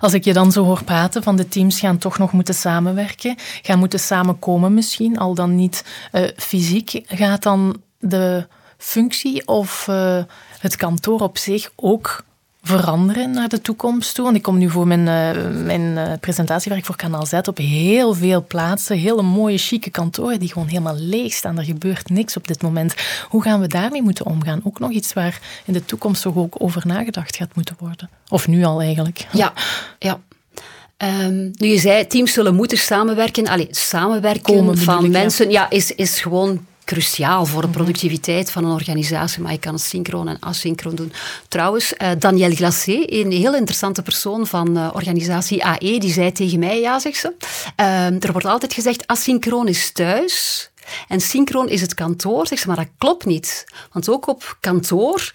Als 0.00 0.12
ik 0.12 0.24
je 0.24 0.32
dan 0.32 0.52
zo 0.52 0.64
hoor 0.64 0.84
praten 0.84 1.22
van 1.22 1.36
de 1.36 1.48
teams 1.48 1.78
gaan 1.78 1.98
toch 1.98 2.18
nog 2.18 2.32
moeten 2.32 2.54
samenwerken, 2.54 3.36
gaan 3.62 3.78
moeten 3.78 4.00
samenkomen 4.00 4.74
misschien, 4.74 5.05
al 5.14 5.34
dan 5.34 5.54
niet 5.54 5.84
uh, 6.12 6.28
fysiek, 6.36 7.02
gaat 7.06 7.42
dan 7.42 7.82
de 7.98 8.46
functie 8.78 9.46
of 9.46 9.86
uh, 9.90 10.22
het 10.58 10.76
kantoor 10.76 11.20
op 11.20 11.38
zich 11.38 11.70
ook 11.76 12.24
veranderen 12.62 13.30
naar 13.30 13.48
de 13.48 13.60
toekomst 13.60 14.14
toe? 14.14 14.24
Want 14.24 14.36
ik 14.36 14.42
kom 14.42 14.58
nu 14.58 14.70
voor 14.70 14.86
mijn, 14.86 15.36
uh, 15.36 15.64
mijn 15.64 16.18
presentatiewerk 16.20 16.84
voor 16.84 16.96
Kanaal 16.96 17.26
Z 17.26 17.32
op 17.32 17.56
heel 17.56 18.14
veel 18.14 18.44
plaatsen. 18.46 18.98
Hele 18.98 19.22
mooie, 19.22 19.58
chique 19.58 19.90
kantoren 19.90 20.40
die 20.40 20.52
gewoon 20.52 20.68
helemaal 20.68 20.96
leeg 20.96 21.32
staan. 21.32 21.58
Er 21.58 21.64
gebeurt 21.64 22.08
niks 22.08 22.36
op 22.36 22.46
dit 22.46 22.62
moment. 22.62 22.94
Hoe 23.28 23.42
gaan 23.42 23.60
we 23.60 23.66
daarmee 23.66 24.02
moeten 24.02 24.26
omgaan? 24.26 24.60
Ook 24.64 24.78
nog 24.78 24.90
iets 24.90 25.12
waar 25.12 25.40
in 25.64 25.72
de 25.72 25.84
toekomst 25.84 26.22
toch 26.22 26.36
ook 26.36 26.54
over 26.58 26.82
nagedacht 26.86 27.36
gaat 27.36 27.54
moeten 27.54 27.76
worden. 27.78 28.10
Of 28.28 28.48
nu 28.48 28.64
al 28.64 28.80
eigenlijk. 28.80 29.26
Ja, 29.32 29.52
ja. 29.98 30.20
Um, 31.04 31.50
nu, 31.56 31.68
je 31.68 31.78
zei, 31.78 32.06
teams 32.06 32.32
zullen 32.32 32.54
moeten 32.54 32.78
samenwerken. 32.78 33.46
Allee, 33.46 33.68
samenwerken 33.70 34.78
van 34.78 35.10
mensen 35.10 35.50
ja. 35.50 35.70
is, 35.70 35.94
is 35.94 36.20
gewoon 36.20 36.66
cruciaal 36.84 37.46
voor 37.46 37.60
de 37.60 37.66
mhm. 37.66 37.76
productiviteit 37.76 38.50
van 38.50 38.64
een 38.64 38.72
organisatie, 38.72 39.42
maar 39.42 39.52
je 39.52 39.58
kan 39.58 39.72
het 39.72 39.82
synchroon 39.82 40.28
en 40.28 40.36
asynchroon 40.40 40.94
doen. 40.94 41.12
Trouwens, 41.48 41.92
uh, 41.98 42.08
Danielle 42.18 42.54
Glacé, 42.54 43.02
een 43.06 43.32
heel 43.32 43.54
interessante 43.54 44.02
persoon 44.02 44.46
van 44.46 44.76
uh, 44.76 44.90
organisatie 44.94 45.64
AE, 45.64 45.98
die 45.98 46.12
zei 46.12 46.32
tegen 46.32 46.58
mij, 46.58 46.80
ja, 46.80 46.98
zegt 46.98 47.18
ze, 47.18 47.32
uh, 47.80 48.24
er 48.24 48.32
wordt 48.32 48.46
altijd 48.46 48.72
gezegd, 48.72 49.06
asynchroon 49.06 49.68
is 49.68 49.92
thuis 49.92 50.70
en 51.08 51.20
synchroon 51.20 51.68
is 51.68 51.80
het 51.80 51.94
kantoor. 51.94 52.46
Zegt 52.46 52.60
ze, 52.62 52.68
maar 52.68 52.76
dat 52.76 52.88
klopt 52.98 53.24
niet. 53.24 53.64
Want 53.92 54.08
ook 54.08 54.26
op 54.26 54.56
kantoor 54.60 55.32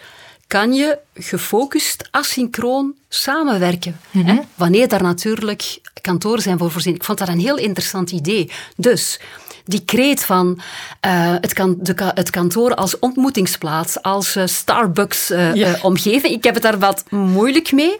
kan 0.51 0.73
je 0.73 0.97
gefocust 1.13 2.07
asynchroon 2.11 2.95
samenwerken. 3.09 3.99
hè? 4.11 4.19
Mhm. 4.21 4.37
Wanneer 4.55 4.87
daar 4.87 5.01
natuurlijk 5.03 5.79
kantoren 6.01 6.41
zijn 6.41 6.57
voor 6.57 6.71
voorzien. 6.71 6.95
Ik 6.95 7.03
vond 7.03 7.17
dat 7.17 7.27
een 7.27 7.39
heel 7.39 7.57
interessant 7.57 8.11
idee. 8.11 8.51
Dus 8.75 9.19
die 9.65 9.85
kreet 9.85 10.23
van 10.23 10.59
uh, 11.05 11.35
het, 11.41 11.53
kan, 11.53 11.75
de, 11.79 12.11
het, 12.13 12.29
kantoor 12.29 12.75
als 12.75 12.99
ontmoetingsplaats, 12.99 14.01
als 14.01 14.35
uh, 14.35 14.45
Starbucks-omgeving. 14.45 16.25
Uh, 16.25 16.31
Ik 16.31 16.43
heb 16.43 16.53
het 16.53 16.63
daar 16.63 16.79
wat 16.79 17.03
moeilijk 17.09 17.71
mee, 17.71 17.97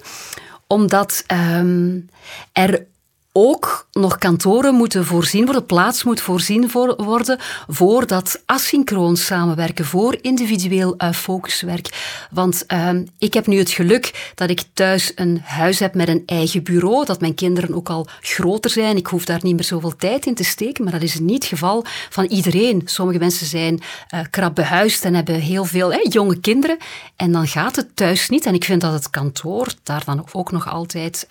omdat 0.67 1.23
um, 1.57 2.09
er 2.51 2.85
ook 3.33 3.87
nog 3.91 4.17
kantoren 4.17 4.75
moeten 4.75 5.05
voorzien 5.05 5.45
worden, 5.45 5.65
plaats 5.65 6.03
moet 6.03 6.21
voorzien 6.21 6.69
voor, 6.69 7.03
worden 7.03 7.39
voor 7.67 8.07
dat 8.07 8.41
asynchroon 8.45 9.17
samenwerken, 9.17 9.85
voor 9.85 10.17
individueel 10.21 10.95
uh, 10.97 11.11
focuswerk. 11.11 12.17
Want 12.31 12.63
uh, 12.67 12.89
ik 13.17 13.33
heb 13.33 13.47
nu 13.47 13.57
het 13.57 13.69
geluk 13.69 14.31
dat 14.35 14.49
ik 14.49 14.63
thuis 14.73 15.11
een 15.15 15.41
huis 15.43 15.79
heb 15.79 15.95
met 15.95 16.07
een 16.07 16.23
eigen 16.25 16.63
bureau, 16.63 17.05
dat 17.05 17.21
mijn 17.21 17.35
kinderen 17.35 17.75
ook 17.75 17.89
al 17.89 18.07
groter 18.21 18.71
zijn. 18.71 18.97
Ik 18.97 19.07
hoef 19.07 19.25
daar 19.25 19.39
niet 19.41 19.55
meer 19.55 19.63
zoveel 19.63 19.95
tijd 19.95 20.25
in 20.25 20.35
te 20.35 20.43
steken, 20.43 20.83
maar 20.83 20.93
dat 20.93 21.01
is 21.01 21.19
niet 21.19 21.29
het 21.33 21.45
geval 21.45 21.85
van 22.09 22.25
iedereen. 22.25 22.81
Sommige 22.85 23.19
mensen 23.19 23.45
zijn 23.47 23.81
uh, 24.13 24.19
krap 24.29 24.55
behuisd 24.55 25.05
en 25.05 25.13
hebben 25.13 25.35
heel 25.35 25.65
veel 25.65 26.07
jonge 26.07 26.39
kinderen 26.39 26.77
en 27.15 27.31
dan 27.31 27.47
gaat 27.47 27.75
het 27.75 27.95
thuis 27.95 28.29
niet. 28.29 28.45
En 28.45 28.53
ik 28.53 28.63
vind 28.63 28.81
dat 28.81 28.93
het 28.93 29.09
kantoor 29.09 29.67
daar 29.83 30.03
dan 30.05 30.25
ook 30.31 30.51
nog 30.51 30.69
altijd 30.69 31.27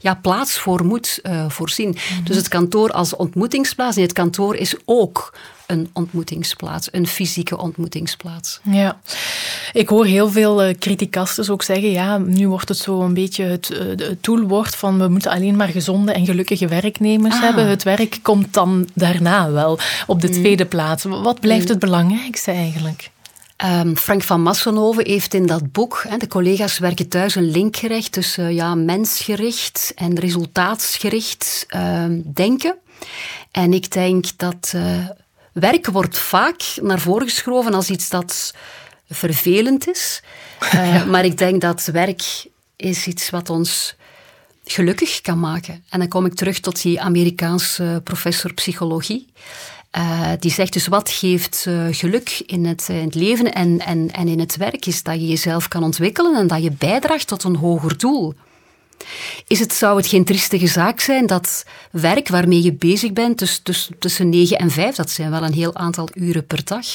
ja, 0.00 0.14
plaats 0.14 0.58
voor 0.58 0.84
moet 0.84 1.20
uh, 1.30 1.44
voorzien. 1.48 1.96
Dus 2.24 2.36
het 2.36 2.48
kantoor 2.48 2.90
als 2.90 3.16
ontmoetingsplaats, 3.16 3.96
en 3.96 4.02
het 4.02 4.12
kantoor 4.12 4.56
is 4.56 4.74
ook 4.84 5.32
een 5.66 5.90
ontmoetingsplaats, 5.92 6.88
een 6.92 7.06
fysieke 7.06 7.58
ontmoetingsplaats. 7.58 8.60
Ja, 8.62 9.00
ik 9.72 9.88
hoor 9.88 10.06
heel 10.06 10.30
veel 10.30 10.66
uh, 10.66 10.74
criticasters 10.78 11.50
ook 11.50 11.62
zeggen, 11.62 11.90
ja, 11.90 12.18
nu 12.18 12.48
wordt 12.48 12.68
het 12.68 12.78
zo 12.78 13.00
een 13.00 13.14
beetje 13.14 13.44
het, 13.44 13.70
uh, 14.28 14.62
van 14.62 14.98
we 14.98 15.08
moeten 15.08 15.30
alleen 15.30 15.56
maar 15.56 15.68
gezonde 15.68 16.12
en 16.12 16.24
gelukkige 16.24 16.66
werknemers 16.66 17.34
ah. 17.34 17.42
hebben. 17.42 17.68
Het 17.68 17.82
werk 17.82 18.18
komt 18.22 18.54
dan 18.54 18.88
daarna 18.94 19.50
wel 19.50 19.78
op 20.06 20.20
de 20.20 20.28
mm. 20.28 20.32
tweede 20.32 20.66
plaats. 20.66 21.04
Wat 21.04 21.40
blijft 21.40 21.64
mm. 21.64 21.70
het 21.70 21.78
belangrijkste 21.78 22.50
eigenlijk? 22.50 23.10
Um, 23.64 23.96
Frank 23.96 24.22
van 24.22 24.42
Massenhoven 24.42 25.06
heeft 25.06 25.34
in 25.34 25.46
dat 25.46 25.72
boek, 25.72 26.04
hè, 26.08 26.16
de 26.16 26.26
collega's 26.26 26.78
werken 26.78 27.08
thuis, 27.08 27.34
een 27.34 27.50
link 27.50 27.76
gerecht 27.76 28.12
tussen 28.12 28.54
ja, 28.54 28.74
mensgericht 28.74 29.92
en 29.94 30.18
resultaatsgericht 30.18 31.66
uh, 31.68 32.04
denken. 32.24 32.76
En 33.50 33.72
ik 33.72 33.90
denk 33.90 34.24
dat 34.36 34.72
uh, 34.76 35.08
werk 35.52 35.86
wordt 35.86 36.18
vaak 36.18 36.62
naar 36.82 37.00
voren 37.00 37.28
geschoven 37.28 37.74
als 37.74 37.90
iets 37.90 38.08
dat 38.08 38.54
vervelend 39.08 39.88
is. 39.88 40.22
Uh, 40.74 41.04
Maar 41.04 41.24
ik 41.24 41.38
denk 41.38 41.60
dat 41.60 41.84
werk 41.92 42.22
is 42.76 43.06
iets 43.06 43.30
wat 43.30 43.50
ons 43.50 43.94
gelukkig 44.64 45.20
kan 45.20 45.40
maken. 45.40 45.84
En 45.88 45.98
dan 45.98 46.08
kom 46.08 46.26
ik 46.26 46.34
terug 46.34 46.60
tot 46.60 46.82
die 46.82 47.00
Amerikaanse 47.00 48.00
professor 48.04 48.54
psychologie. 48.54 49.32
Uh, 49.96 50.30
die 50.38 50.50
zegt 50.50 50.72
dus 50.72 50.86
wat 50.86 51.10
geeft 51.10 51.64
uh, 51.68 51.86
geluk 51.90 52.42
in 52.46 52.66
het, 52.66 52.88
in 52.88 53.04
het 53.04 53.14
leven 53.14 53.52
en, 53.52 53.78
en, 53.78 54.10
en 54.10 54.28
in 54.28 54.38
het 54.38 54.56
werk 54.56 54.86
is 54.86 55.02
dat 55.02 55.14
je 55.14 55.26
jezelf 55.26 55.68
kan 55.68 55.82
ontwikkelen 55.82 56.36
en 56.36 56.46
dat 56.46 56.62
je 56.62 56.70
bijdraagt 56.70 57.26
tot 57.26 57.42
een 57.42 57.56
hoger 57.56 57.98
doel. 57.98 58.34
Is 59.46 59.58
het, 59.58 59.72
zou 59.72 59.96
het 59.96 60.06
geen 60.06 60.24
triestige 60.24 60.66
zaak 60.66 61.00
zijn 61.00 61.26
dat 61.26 61.64
werk 61.90 62.28
waarmee 62.28 62.62
je 62.62 62.72
bezig 62.72 63.12
bent, 63.12 63.38
dus, 63.38 63.62
dus 63.62 63.90
tussen 63.98 64.28
9 64.28 64.58
en 64.58 64.70
5, 64.70 64.94
dat 64.94 65.10
zijn 65.10 65.30
wel 65.30 65.42
een 65.42 65.52
heel 65.52 65.74
aantal 65.74 66.08
uren 66.14 66.46
per 66.46 66.64
dag, 66.64 66.86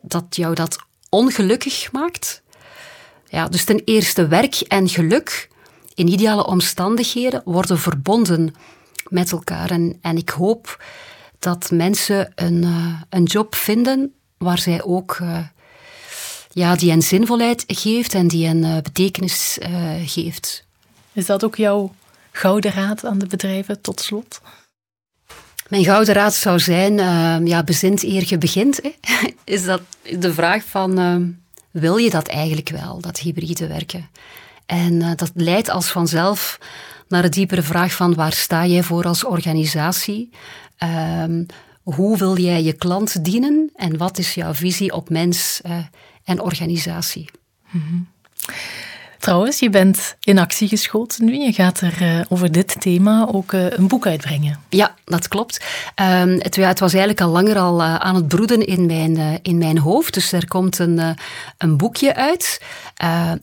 dat 0.00 0.24
jou 0.30 0.54
dat 0.54 0.78
ongelukkig 1.08 1.92
maakt? 1.92 2.42
Ja, 3.28 3.48
dus 3.48 3.64
ten 3.64 3.82
eerste 3.84 4.26
werk 4.28 4.54
en 4.54 4.88
geluk 4.88 5.48
in 5.94 6.08
ideale 6.08 6.46
omstandigheden 6.46 7.42
worden 7.44 7.78
verbonden 7.78 8.54
met 9.08 9.32
elkaar. 9.32 9.70
En, 9.70 9.98
en 10.00 10.16
ik 10.16 10.28
hoop 10.28 10.84
dat 11.44 11.70
mensen 11.70 12.32
een, 12.34 12.62
uh, 12.62 13.00
een 13.08 13.22
job 13.22 13.54
vinden 13.54 14.14
waar 14.38 14.58
zij 14.58 14.82
ook 14.82 15.18
uh, 15.22 15.38
ja, 16.50 16.76
die 16.76 16.92
een 16.92 17.02
zinvolheid 17.02 17.64
geeft 17.66 18.14
en 18.14 18.28
die 18.28 18.48
een 18.48 18.62
uh, 18.62 18.76
betekenis 18.76 19.58
geeft. 20.04 20.66
Is 21.12 21.26
dat 21.26 21.44
ook 21.44 21.56
jouw 21.56 21.94
gouden 22.32 22.72
raad 22.72 23.04
aan 23.04 23.18
de 23.18 23.26
bedrijven 23.26 23.80
tot 23.80 24.00
slot? 24.00 24.40
Mijn 25.68 25.84
gouden 25.84 26.14
raad 26.14 26.34
zou 26.34 26.58
zijn, 26.58 26.96
ja, 27.46 27.62
bezint 27.62 28.02
eer 28.02 28.24
je 28.26 28.38
begint. 28.38 28.80
Hè. 28.82 28.92
Is 29.54 29.64
dat 29.64 29.80
de 30.18 30.32
vraag 30.32 30.64
van, 30.64 31.36
wil 31.70 31.96
je 31.96 32.10
dat 32.10 32.28
eigenlijk 32.28 32.68
wel, 32.68 33.00
dat 33.00 33.18
hybride 33.18 33.66
werken? 33.66 34.08
En 34.66 35.16
dat 35.16 35.30
leidt 35.34 35.70
als 35.70 35.88
vanzelf 35.88 36.58
naar 37.08 37.22
de 37.22 37.28
diepere 37.28 37.62
vraag 37.62 37.92
van 37.92 38.14
waar 38.14 38.32
sta 38.32 38.66
jij 38.66 38.82
voor 38.82 39.04
als 39.04 39.24
organisatie? 39.24 40.30
Um, 40.82 41.46
hoe 41.82 42.18
wil 42.18 42.38
jij 42.38 42.62
je 42.62 42.72
klant 42.72 43.24
dienen 43.24 43.70
en 43.74 43.96
wat 43.96 44.18
is 44.18 44.34
jouw 44.34 44.54
visie 44.54 44.92
op 44.92 45.10
mens 45.10 45.60
uh, 45.66 45.78
en 46.24 46.40
organisatie? 46.40 47.30
-hmm. 47.62 48.06
Trouwens, 49.24 49.58
je 49.58 49.70
bent 49.70 50.16
in 50.20 50.38
actie 50.38 50.68
geschoten 50.68 51.24
nu. 51.24 51.38
Je 51.38 51.52
gaat 51.52 51.80
er 51.80 52.02
uh, 52.02 52.20
over 52.28 52.52
dit 52.52 52.80
thema 52.80 53.28
ook 53.32 53.52
uh, 53.52 53.70
een 53.70 53.88
boek 53.88 54.06
uitbrengen. 54.06 54.60
Ja, 54.68 54.94
dat 55.04 55.28
klopt. 55.28 55.64
Um, 56.00 56.40
het, 56.40 56.54
ja, 56.56 56.68
het, 56.68 56.80
was 56.80 56.92
eigenlijk 56.92 57.20
al 57.20 57.30
langer 57.30 57.58
al 57.58 57.80
uh, 57.80 57.94
aan 57.94 58.14
het 58.14 58.28
broeden 58.28 58.66
in 58.66 58.86
mijn, 58.86 59.38
in 59.42 59.58
mijn 59.58 59.78
hoofd. 59.78 60.14
Dus 60.14 60.32
er 60.32 60.48
komt 60.48 60.78
een, 60.78 61.16
een 61.58 61.76
boekje 61.76 62.14
uit. 62.14 62.60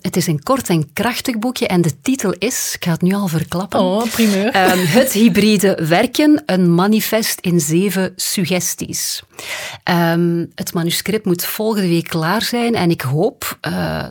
het 0.02 0.16
is 0.16 0.28
een 0.28 0.44
kort 0.44 0.70
en 0.70 0.94
krachtig 0.94 1.38
boekje 1.38 1.68
en 1.68 1.82
de 1.82 2.02
titel 2.02 2.34
is, 2.38 2.72
ik 2.76 2.84
ga 2.84 2.92
het 2.92 3.02
nu 3.02 3.14
al 3.14 3.28
verklappen. 3.28 3.80
Oh, 3.80 4.12
primeur. 4.12 4.46
Um, 4.46 4.86
het 4.86 5.12
hybride 5.12 5.86
werken, 5.88 6.44
een 6.46 6.74
manifest 6.74 7.40
in 7.40 7.60
zeven 7.60 8.14
suggesties. 8.16 9.24
Um, 9.84 10.52
het 10.56 10.74
manuscript 10.74 11.26
moet 11.26 11.46
volgende 11.46 11.88
week 11.88 12.08
klaar 12.08 12.42
zijn 12.42 12.76
en 12.76 12.90
ik 12.90 13.02
hoop 13.02 13.60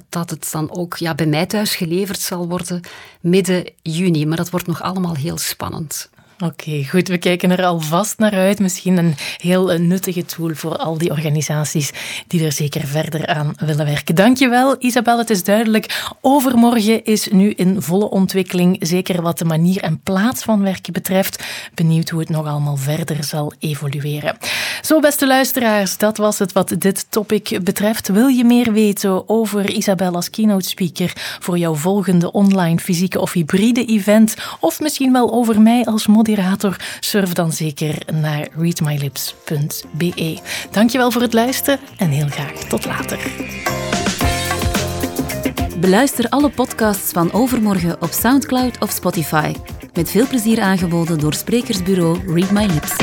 dat 0.09 0.31
het 0.31 0.49
dan 0.53 0.71
ook 0.71 0.97
ja, 0.97 1.15
bij 1.15 1.27
mij 1.27 1.47
thuis 1.47 1.59
geleverd 1.69 2.21
zal 2.21 2.49
worden 2.49 2.81
midden 3.21 3.65
juni. 3.83 4.27
Maar 4.27 4.37
dat 4.37 4.51
wordt 4.51 4.67
nog 4.67 4.83
allemaal 4.83 5.15
heel 5.15 5.39
spannend. 5.39 6.10
Oké, 6.45 6.85
goed. 6.89 7.09
We 7.09 7.19
kijken 7.19 7.51
er 7.51 7.65
alvast 7.65 8.19
naar 8.19 8.33
uit. 8.33 8.59
Misschien 8.59 8.97
een 8.97 9.15
heel 9.37 9.79
nuttige 9.79 10.25
tool 10.25 10.51
voor 10.55 10.77
al 10.77 10.99
die 10.99 11.11
organisaties 11.11 11.91
die 12.27 12.45
er 12.45 12.53
zeker 12.53 12.87
verder 12.87 13.27
aan 13.27 13.53
willen 13.57 13.87
werken. 13.87 14.15
Dankjewel, 14.15 14.77
Isabel. 14.79 15.19
Het 15.19 15.31
is 15.31 15.45
duidelijk. 15.45 16.03
Overmorgen 16.21 17.05
is 17.05 17.29
nu 17.29 17.51
in 17.51 17.83
volle 17.83 18.11
ontwikkeling, 18.11 18.77
zeker 18.81 19.23
wat 19.23 19.39
de 19.39 19.45
manier 19.45 19.81
en 19.81 20.01
plaats 20.03 20.43
van 20.43 20.63
werken 20.63 20.93
betreft. 20.93 21.45
Benieuwd 21.75 22.09
hoe 22.09 22.21
het 22.21 22.29
nog 22.29 22.47
allemaal 22.47 22.77
verder 22.77 23.25
zal 23.25 23.53
evolueren. 23.59 24.37
Zo, 24.83 25.01
beste 25.01 25.27
luisteraars, 25.27 25.99
dat 25.99 26.17
was 26.17 26.39
het 26.39 26.53
wat 26.53 26.75
dit 26.79 27.07
topic 27.09 27.59
betreft. 27.65 28.09
Wil 28.09 28.27
je 28.27 28.45
meer 28.45 28.73
weten 28.73 29.29
over 29.29 29.71
Isabel 29.71 30.15
als 30.15 30.31
keynote 30.31 30.69
speaker 30.69 31.13
voor 31.41 31.59
jouw 31.59 31.75
volgende 31.75 32.33
online, 32.33 32.79
fysieke 32.79 33.21
of 33.21 33.33
hybride 33.33 33.85
event? 33.85 34.37
Of 34.61 34.81
misschien 34.81 35.13
wel 35.13 35.33
over 35.33 35.61
mij 35.61 35.85
als 35.85 36.07
moderator? 36.07 36.29
Surf 37.01 37.33
dan 37.33 37.53
zeker 37.53 37.95
naar 38.13 38.49
readmylips.be. 38.57 40.39
Dankjewel 40.71 41.11
voor 41.11 41.23
het 41.23 41.33
luisteren 41.33 41.81
en 41.97 42.11
heel 42.11 42.29
graag 42.29 42.53
tot 42.53 42.85
later. 42.85 43.19
Beluister 45.81 46.29
alle 46.29 46.51
podcasts 46.51 47.13
van 47.13 47.33
Overmorgen 47.33 48.03
op 48.03 48.11
Soundcloud 48.11 48.79
of 48.79 48.91
Spotify. 48.91 49.53
Met 49.95 50.11
veel 50.11 50.27
plezier 50.27 50.61
aangeboden 50.61 51.19
door 51.19 51.35
sprekersbureau 51.35 52.35
Read 52.35 52.51
My 52.51 52.67
Lips. 52.67 52.97